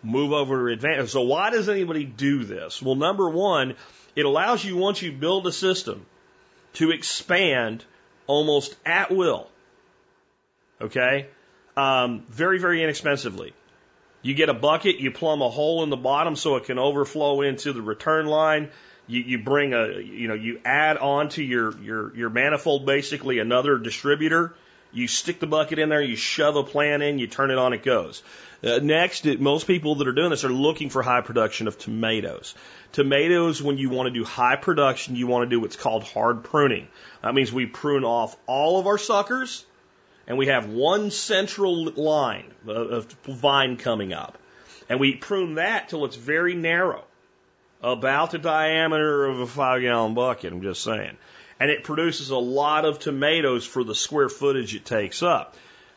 [0.02, 1.12] Move over to advanced.
[1.12, 2.80] So why does anybody do this?
[2.80, 3.74] Well, number one,
[4.14, 6.06] it allows you once you build a system
[6.74, 7.84] to expand
[8.26, 9.48] almost at will.
[10.80, 11.26] Okay,
[11.76, 13.52] um, very very inexpensively.
[14.22, 17.42] You get a bucket, you plumb a hole in the bottom so it can overflow
[17.42, 18.70] into the return line
[19.06, 23.38] you, you bring a, you know, you add on to your, your, your manifold basically
[23.38, 24.54] another distributor.
[24.92, 27.72] You stick the bucket in there, you shove a plant in, you turn it on,
[27.72, 28.22] it goes.
[28.64, 31.76] Uh, next, it, most people that are doing this are looking for high production of
[31.76, 32.54] tomatoes.
[32.92, 36.44] Tomatoes, when you want to do high production, you want to do what's called hard
[36.44, 36.88] pruning.
[37.22, 39.66] That means we prune off all of our suckers,
[40.26, 44.38] and we have one central line of vine coming up.
[44.88, 47.04] And we prune that till it's very narrow,
[47.82, 51.16] about the diameter of a five gallon bucket, I'm just saying.
[51.58, 55.56] And it produces a lot of tomatoes for the square footage it takes up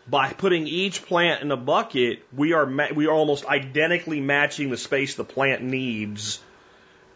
[0.10, 4.78] by putting each plant in a bucket, we are we are almost identically matching the
[4.78, 6.42] space the plant needs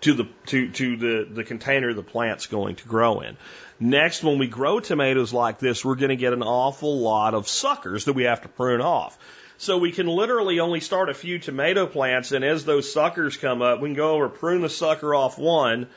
[0.02, 3.38] to the to to the the container the plant's going to grow in.
[3.80, 7.48] Next, when we grow tomatoes like this, we're going to get an awful lot of
[7.48, 9.18] suckers that we have to prune off.
[9.58, 13.62] So we can literally only start a few tomato plants, and as those suckers come
[13.62, 15.88] up, we can go over prune the sucker off one,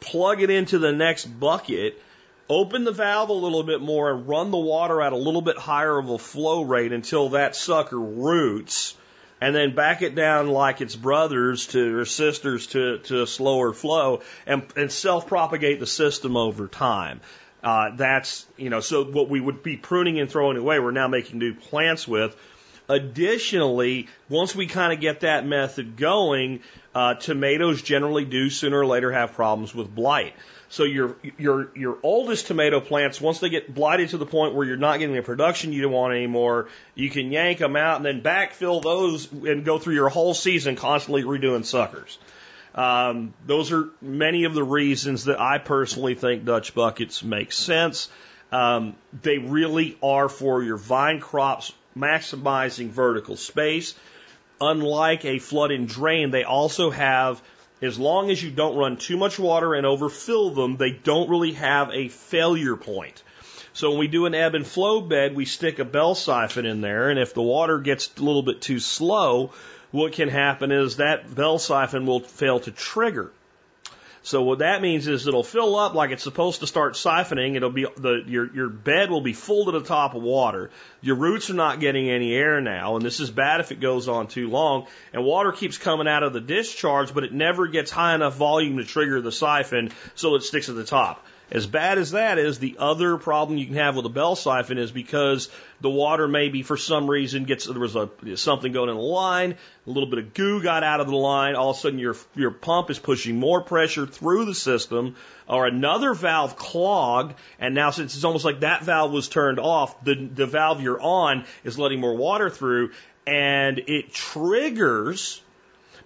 [0.00, 2.00] plug it into the next bucket,
[2.48, 5.56] open the valve a little bit more and run the water at a little bit
[5.56, 8.96] higher of a flow rate until that sucker roots
[9.40, 13.72] and then back it down like its brothers to or sisters to, to a slower
[13.72, 17.20] flow and, and self propagate the system over time.
[17.62, 21.08] Uh, that's, you know, so what we would be pruning and throwing away, we're now
[21.08, 22.36] making new plants with.
[22.88, 26.60] Additionally, once we kind of get that method going,
[26.94, 30.34] uh, tomatoes generally do sooner or later have problems with blight.
[30.68, 34.66] So your your your oldest tomato plants, once they get blighted to the point where
[34.66, 38.04] you're not getting the production you don't want anymore, you can yank them out and
[38.04, 42.18] then backfill those and go through your whole season constantly redoing suckers.
[42.74, 48.08] Um, those are many of the reasons that I personally think Dutch buckets make sense.
[48.50, 53.94] Um, they really are for your vine crops, maximizing vertical space.
[54.60, 57.42] Unlike a flood and drain, they also have
[57.82, 61.52] as long as you don't run too much water and overfill them, they don't really
[61.52, 63.22] have a failure point.
[63.72, 66.80] So when we do an ebb and flow bed, we stick a bell siphon in
[66.80, 69.52] there, and if the water gets a little bit too slow,
[69.90, 73.32] what can happen is that bell siphon will fail to trigger.
[74.24, 77.56] So what that means is it'll fill up like it's supposed to start siphoning.
[77.56, 80.70] It'll be the your your bed will be full to the top of water.
[81.02, 84.08] Your roots are not getting any air now, and this is bad if it goes
[84.08, 84.86] on too long.
[85.12, 88.78] And water keeps coming out of the discharge, but it never gets high enough volume
[88.78, 91.22] to trigger the siphon, so it sticks at the top.
[91.50, 94.78] As bad as that is, the other problem you can have with a bell siphon
[94.78, 95.50] is because
[95.80, 99.52] the water maybe for some reason gets there was a something going in the line,
[99.86, 102.16] a little bit of goo got out of the line, all of a sudden your
[102.34, 105.16] your pump is pushing more pressure through the system,
[105.46, 110.02] or another valve clogged, and now since it's almost like that valve was turned off,
[110.02, 112.92] the the valve you're on is letting more water through,
[113.26, 115.42] and it triggers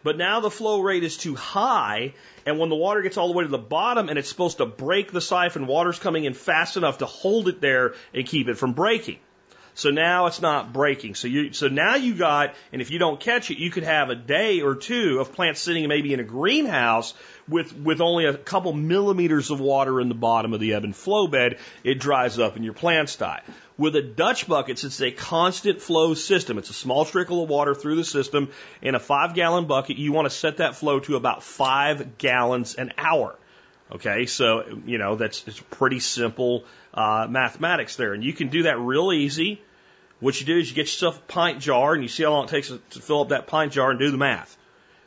[0.03, 2.15] but now the flow rate is too high,
[2.49, 4.65] and when the water gets all the way to the bottom and it's supposed to
[4.65, 8.55] break the siphon, water's coming in fast enough to hold it there and keep it
[8.55, 9.19] from breaking.
[9.75, 11.15] So now it's not breaking.
[11.15, 14.09] So you, so now you got, and if you don't catch it, you could have
[14.09, 17.13] a day or two of plants sitting maybe in a greenhouse
[17.49, 20.95] with, with only a couple millimeters of water in the bottom of the ebb and
[20.95, 21.59] flow bed.
[21.85, 23.43] It dries up and your plants die.
[23.77, 26.59] With a Dutch bucket, it's a constant flow system.
[26.59, 28.51] It's a small trickle of water through the system.
[28.83, 32.75] In a five gallon bucket, you want to set that flow to about five gallons
[32.75, 33.37] an hour.
[33.91, 38.13] Okay, so, you know, that's it's pretty simple uh, mathematics there.
[38.13, 39.63] And you can do that real easy.
[40.21, 42.45] What you do is you get yourself a pint jar and you see how long
[42.45, 44.58] it takes to fill up that pint jar and do the math.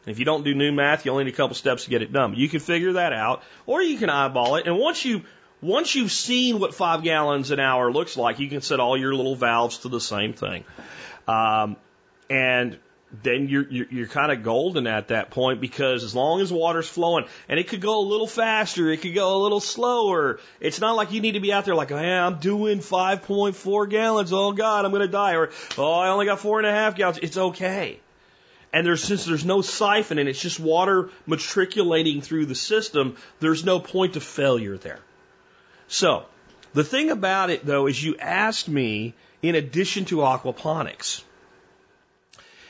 [0.05, 2.01] And if you don't do new math, you only need a couple steps to get
[2.01, 2.33] it done.
[2.35, 4.67] You can figure that out, or you can eyeball it.
[4.67, 5.23] And once you
[5.61, 9.13] once you've seen what five gallons an hour looks like, you can set all your
[9.13, 10.63] little valves to the same thing.
[11.27, 11.77] Um,
[12.29, 12.79] and
[13.23, 16.87] then you're, you're, you're kind of golden at that point because as long as water's
[16.87, 20.39] flowing, and it could go a little faster, it could go a little slower.
[20.59, 24.33] It's not like you need to be out there like, hey, I'm doing 5.4 gallons.
[24.33, 25.35] Oh God, I'm going to die.
[25.35, 27.19] Or, oh, I only got four and a half gallons.
[27.21, 27.99] It's okay.
[28.73, 33.65] And there's, since there's no siphon and it's just water matriculating through the system, there's
[33.65, 34.99] no point of failure there.
[35.87, 36.25] So,
[36.73, 41.23] the thing about it though is you asked me in addition to aquaponics.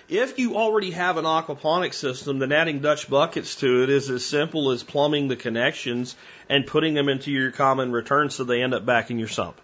[0.10, 4.26] If you already have an aquaponics system, then adding Dutch buckets to it is as
[4.26, 6.18] simple as plumbing the connections
[6.50, 9.62] and putting them into your common return so they end up back in your sump.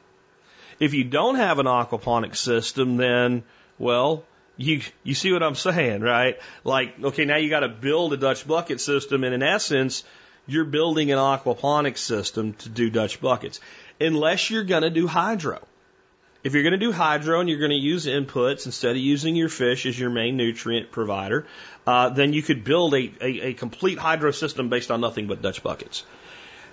[0.79, 3.43] If you don't have an aquaponics system, then,
[3.77, 4.23] well,
[4.57, 6.37] you, you see what I'm saying, right?
[6.63, 10.03] Like, okay, now you got to build a Dutch bucket system and in essence,
[10.47, 13.59] you're building an aquaponics system to do Dutch buckets,
[13.99, 15.59] unless you're going to do hydro.
[16.43, 19.35] If you're going to do hydro and you're going to use inputs instead of using
[19.35, 21.45] your fish as your main nutrient provider,
[21.85, 25.41] uh, then you could build a, a, a complete hydro system based on nothing but
[25.41, 26.05] Dutch buckets.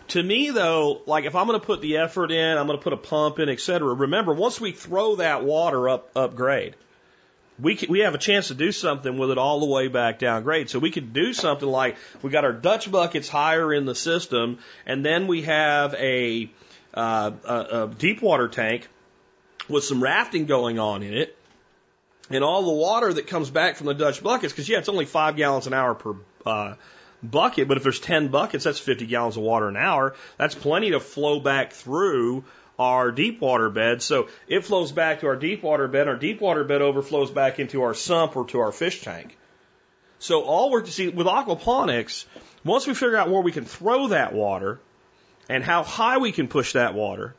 [0.09, 2.85] To me, though, like if I'm going to put the effort in, I'm going to
[2.85, 3.93] put a pump in, et cetera.
[3.93, 6.77] Remember, once we throw that water up upgrade,
[7.59, 10.19] we can, we have a chance to do something with it all the way back
[10.19, 10.69] down grade.
[10.71, 14.59] So we could do something like we got our Dutch buckets higher in the system,
[14.87, 16.51] and then we have a,
[16.95, 18.89] uh, a, a deep water tank
[19.69, 21.37] with some rafting going on in it,
[22.31, 25.05] and all the water that comes back from the Dutch buckets, because yeah, it's only
[25.05, 26.75] five gallons an hour per uh,
[27.23, 30.15] bucket, but if there's 10 buckets, that's 50 gallons of water an hour.
[30.37, 32.45] That's plenty to flow back through
[32.79, 34.03] our deep water bed.
[34.03, 36.09] So it flows back to our deep water bed.
[36.09, 39.37] Our deep water bed overflows back into our sump or to our fish tank.
[40.19, 42.25] So all we're to see with aquaponics,
[42.65, 44.81] once we figure out where we can throw that water
[45.49, 47.35] and how high we can push that water,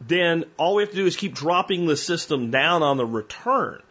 [0.00, 3.82] then all we have to do is keep dropping the system down on the return.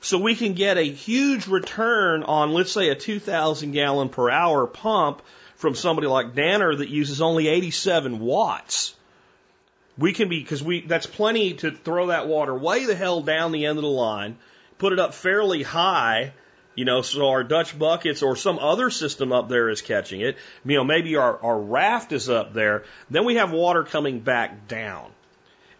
[0.00, 4.66] So we can get a huge return on, let's say, a 2,000 gallon per hour
[4.66, 5.20] pump
[5.56, 8.94] from somebody like Danner that uses only 87 watts.
[10.00, 13.52] We can be, because we, that's plenty to throw that water way the hell down
[13.52, 14.38] the end of the line,
[14.78, 16.32] put it up fairly high,
[16.74, 20.38] you know, so our Dutch buckets or some other system up there is catching it.
[20.64, 22.84] You know, maybe our, our raft is up there.
[23.10, 25.10] Then we have water coming back down.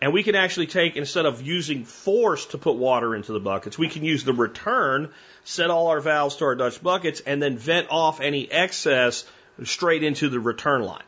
[0.02, 3.78] And we can actually take, instead of using force to put water into the buckets,
[3.78, 5.10] we can use the return,
[5.44, 9.24] set all our valves to our Dutch buckets, and then vent off any excess
[9.64, 11.02] straight into the return line.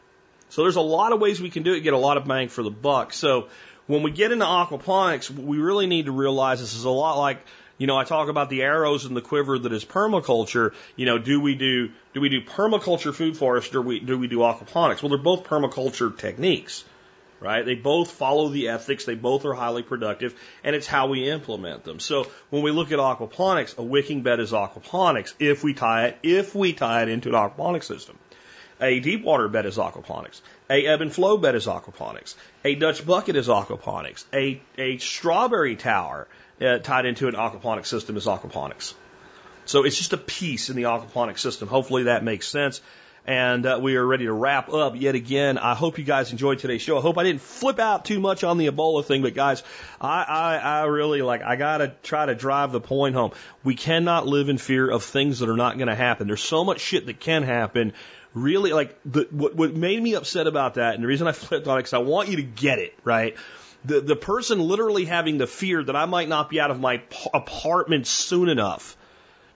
[0.52, 2.50] So there's a lot of ways we can do it, get a lot of bang
[2.50, 3.14] for the buck.
[3.14, 3.48] So
[3.86, 7.38] when we get into aquaponics, we really need to realize this is a lot like,
[7.78, 10.74] you know, I talk about the arrows in the quiver that is permaculture.
[10.94, 14.26] You know, do we do do we do permaculture food forest or we, do we
[14.26, 15.02] do aquaponics?
[15.02, 16.84] Well, they're both permaculture techniques
[17.40, 17.66] right?
[17.66, 21.82] They both follow the ethics, they both are highly productive, and it's how we implement
[21.82, 21.98] them.
[21.98, 26.18] So when we look at aquaponics, a wicking bed is aquaponics if we tie it,
[26.22, 28.16] if we tie it into an aquaponics system.
[28.82, 30.40] A deep water bed is aquaponics.
[30.68, 32.34] A ebb and flow bed is aquaponics.
[32.64, 34.24] A Dutch bucket is aquaponics.
[34.32, 36.26] A, a strawberry tower
[36.60, 38.94] uh, tied into an aquaponics system is aquaponics.
[39.64, 41.68] So it's just a piece in the aquaponics system.
[41.68, 42.80] Hopefully that makes sense
[43.26, 45.56] and uh, we are ready to wrap up yet again.
[45.56, 46.98] I hope you guys enjoyed today's show.
[46.98, 49.62] I hope I didn't flip out too much on the Ebola thing, but guys,
[50.00, 53.30] I, I, I really like, I gotta try to drive the point home.
[53.62, 56.26] We cannot live in fear of things that are not gonna happen.
[56.26, 57.92] There's so much shit that can happen.
[58.34, 61.66] Really, like, the, what, what made me upset about that, and the reason I flipped
[61.66, 63.36] on it, because I want you to get it, right?
[63.84, 67.02] The, the person literally having the fear that I might not be out of my
[67.34, 68.96] apartment soon enough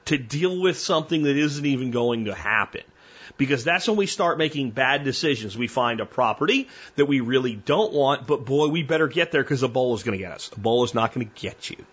[0.06, 2.82] to deal with something that isn't even going to happen
[3.36, 5.56] because that's when we start making bad decisions.
[5.56, 9.42] We find a property that we really don't want, but boy, we better get there
[9.42, 10.50] because Ebola's going to get us.
[10.50, 11.84] Ebola's not going to get you.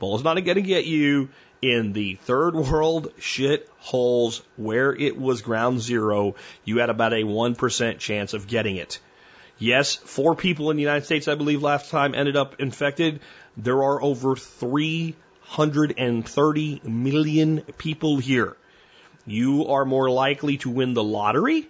[0.00, 1.30] Ebola's not going to get you
[1.60, 6.36] in the third world shit holes where it was ground zero.
[6.64, 9.00] You had about a 1% chance of getting it.
[9.58, 13.20] Yes, four people in the United States, I believe, last time ended up infected.
[13.56, 18.56] There are over 330 million people here
[19.28, 21.68] you are more likely to win the lottery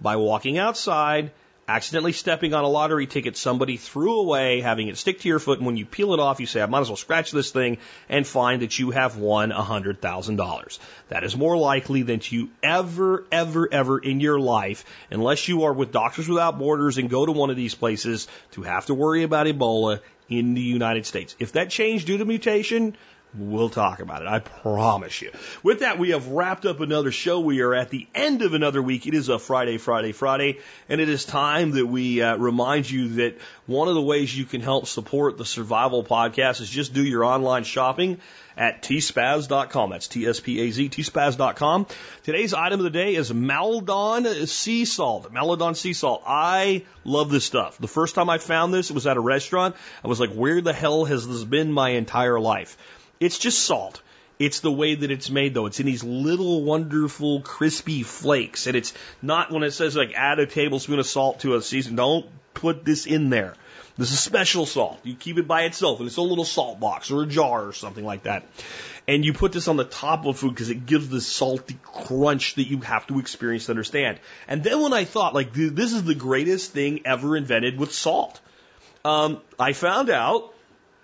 [0.00, 1.32] by walking outside,
[1.70, 5.58] accidentally stepping on a lottery ticket somebody threw away, having it stick to your foot,
[5.58, 7.78] and when you peel it off, you say, I might as well scratch this thing
[8.08, 10.78] and find that you have won $100,000.
[11.10, 15.72] That is more likely than you ever, ever, ever in your life, unless you are
[15.72, 19.22] with Doctors Without Borders and go to one of these places, to have to worry
[19.22, 21.36] about Ebola in the United States.
[21.38, 22.96] If that changed due to mutation,
[23.32, 24.28] We'll talk about it.
[24.28, 25.30] I promise you.
[25.62, 27.38] With that, we have wrapped up another show.
[27.38, 29.06] We are at the end of another week.
[29.06, 30.58] It is a Friday, Friday, Friday,
[30.88, 34.44] and it is time that we uh, remind you that one of the ways you
[34.44, 38.18] can help support the Survival Podcast is just do your online shopping
[38.56, 39.90] at tspaz.com.
[39.90, 41.86] That's T-S-P-A-Z, tspaz.com.
[42.24, 45.30] Today's item of the day is Maldon sea salt.
[45.30, 46.24] Maldon sea salt.
[46.26, 47.78] I love this stuff.
[47.78, 49.76] The first time I found this, it was at a restaurant.
[50.04, 52.76] I was like, where the hell has this been my entire life?
[53.20, 54.02] It's just salt.
[54.38, 55.66] It's the way that it's made though.
[55.66, 58.66] It's in these little wonderful crispy flakes.
[58.66, 61.96] And it's not when it says like add a tablespoon of salt to a season.
[61.96, 63.54] Don't put this in there.
[63.98, 64.98] This is special salt.
[65.04, 67.74] You keep it by itself in its own little salt box or a jar or
[67.74, 68.46] something like that.
[69.06, 72.54] And you put this on the top of food because it gives the salty crunch
[72.54, 74.18] that you have to experience to understand.
[74.48, 78.40] And then when I thought like this is the greatest thing ever invented with salt,
[79.04, 80.54] um, I found out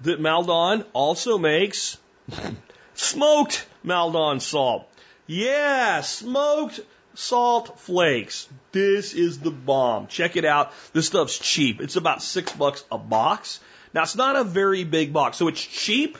[0.01, 1.99] that Maldon also makes
[2.95, 4.89] smoked Maldon salt.
[5.27, 6.81] Yeah, smoked
[7.15, 8.49] salt flakes.
[8.73, 10.07] This is the bomb.
[10.07, 10.73] Check it out.
[10.93, 11.81] This stuff's cheap.
[11.81, 13.61] It's about six bucks a box.
[13.95, 16.19] Now it's not a very big box, so it's cheap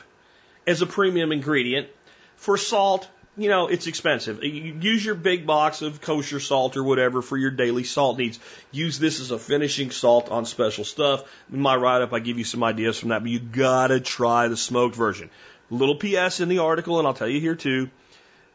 [0.65, 1.87] as a premium ingredient.
[2.35, 3.07] For salt,
[3.37, 4.43] you know, it's expensive.
[4.43, 8.39] Use your big box of kosher salt or whatever for your daily salt needs.
[8.71, 11.23] Use this as a finishing salt on special stuff.
[11.53, 14.47] In my write up, I give you some ideas from that, but you gotta try
[14.47, 15.29] the smoked version.
[15.69, 17.89] Little PS in the article, and I'll tell you here too.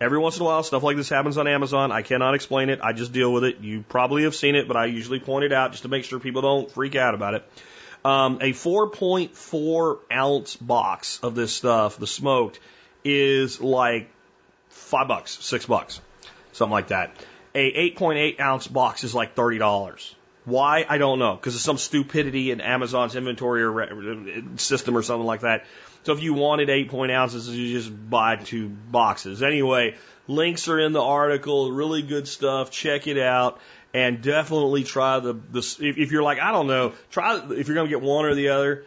[0.01, 1.93] Every once in a while, stuff like this happens on Amazon.
[1.93, 2.81] I cannot explain it.
[2.83, 3.61] I just deal with it.
[3.61, 6.19] You probably have seen it, but I usually point it out just to make sure
[6.19, 7.45] people don't freak out about it.
[8.05, 12.59] Um, a 4.4 ounce box of this stuff, the smoked,
[13.05, 14.11] is like
[14.71, 16.01] five bucks, six bucks,
[16.53, 17.15] something like that.
[17.55, 20.15] A 8.8 ounce box is like thirty dollars.
[20.45, 20.85] Why?
[20.89, 21.37] I don't know.
[21.37, 25.65] Because of some stupidity in Amazon's inventory or system or something like that.
[26.05, 29.43] So if you wanted eight point ounces, you just buy two boxes.
[29.43, 29.97] Anyway,
[30.27, 31.71] links are in the article.
[31.71, 32.71] Really good stuff.
[32.71, 33.61] Check it out.
[33.95, 37.75] And definitely try the, the if, if you're like, I don't know, try, if you're
[37.75, 38.85] going to get one or the other,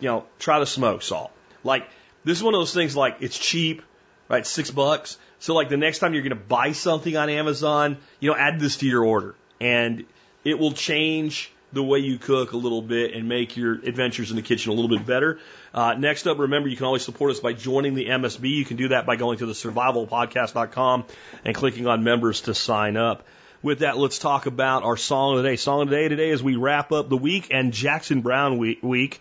[0.00, 1.30] you know, try the smoked salt.
[1.62, 1.88] Like,
[2.24, 3.82] this is one of those things like, it's cheap,
[4.28, 4.44] right?
[4.44, 5.16] Six bucks.
[5.38, 8.58] So like the next time you're going to buy something on Amazon, you know, add
[8.58, 10.04] this to your order and
[10.44, 14.36] it will change the way you cook a little bit and make your adventures in
[14.36, 15.38] the kitchen a little bit better.
[15.74, 18.48] Uh, next up, remember you can always support us by joining the MSB.
[18.48, 21.04] You can do that by going to the survivalpodcast.com
[21.44, 23.26] and clicking on members to sign up.
[23.62, 25.56] With that, let's talk about our song of the day.
[25.56, 28.82] Song of the day today as we wrap up the week and Jackson Browne week,
[28.82, 29.20] week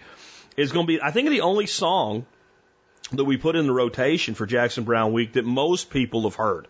[0.56, 2.26] is going to be, I think, the only song
[3.11, 6.68] that we put in the rotation for Jackson Browne week that most people have heard.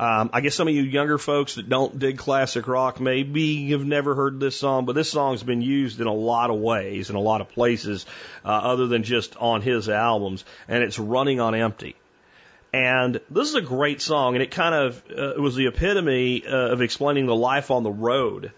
[0.00, 3.84] Um, I guess some of you younger folks that don't dig classic rock maybe you've
[3.84, 7.16] never heard this song, but this song's been used in a lot of ways in
[7.16, 8.06] a lot of places
[8.44, 11.96] uh, other than just on his albums, and it's running on empty.
[12.72, 16.46] And this is a great song, and it kind of uh, it was the epitome
[16.46, 18.52] uh, of explaining the life on the road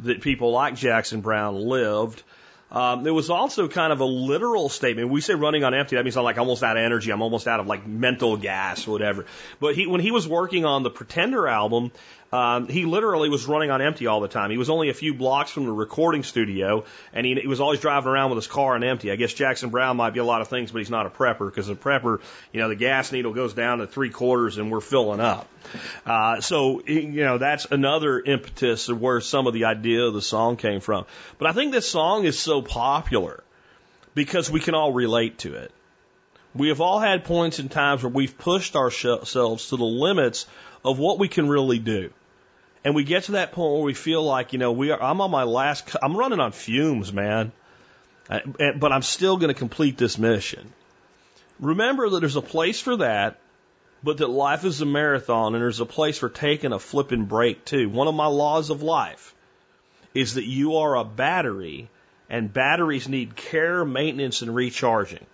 [0.00, 2.22] that people like Jackson Browne lived.
[2.70, 5.08] Um, there was also kind of a literal statement.
[5.08, 5.96] We say running on empty.
[5.96, 7.12] That means I'm like almost out of energy.
[7.12, 9.24] I'm almost out of like mental gas, whatever.
[9.60, 11.92] But he, when he was working on the Pretender album,
[12.32, 14.50] um, he literally was running on empty all the time.
[14.50, 17.80] He was only a few blocks from the recording studio, and he, he was always
[17.80, 19.12] driving around with his car on empty.
[19.12, 21.46] I guess Jackson Browne might be a lot of things, but he's not a prepper
[21.46, 22.20] because a prepper,
[22.52, 25.48] you know, the gas needle goes down to three quarters and we're filling up.
[26.04, 30.22] Uh, so, you know, that's another impetus of where some of the idea of the
[30.22, 31.06] song came from.
[31.38, 33.42] But I think this song is so popular
[34.14, 35.70] because we can all relate to it.
[36.54, 40.46] We have all had points in times where we've pushed ourselves to the limits
[40.86, 42.10] of what we can really do.
[42.84, 45.20] And we get to that point where we feel like, you know, we are, I'm
[45.20, 47.52] on my last, I'm running on fumes, man.
[48.28, 50.72] But I'm still going to complete this mission.
[51.60, 53.38] Remember that there's a place for that,
[54.02, 57.64] but that life is a marathon and there's a place for taking a flipping break
[57.64, 57.88] too.
[57.88, 59.34] One of my laws of life
[60.12, 61.88] is that you are a battery
[62.28, 65.24] and batteries need care, maintenance, and recharging.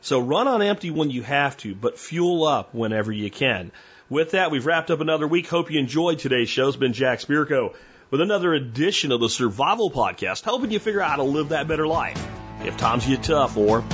[0.00, 3.70] So run on empty when you have to, but fuel up whenever you can.
[4.10, 5.46] With that, we've wrapped up another week.
[5.46, 6.66] Hope you enjoyed today's show.
[6.66, 7.76] It's been Jack Spirko
[8.10, 11.68] with another edition of the Survival Podcast, helping you figure out how to live that
[11.68, 12.20] better life
[12.64, 13.84] if times get tough or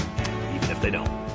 [0.54, 1.25] even if they don't.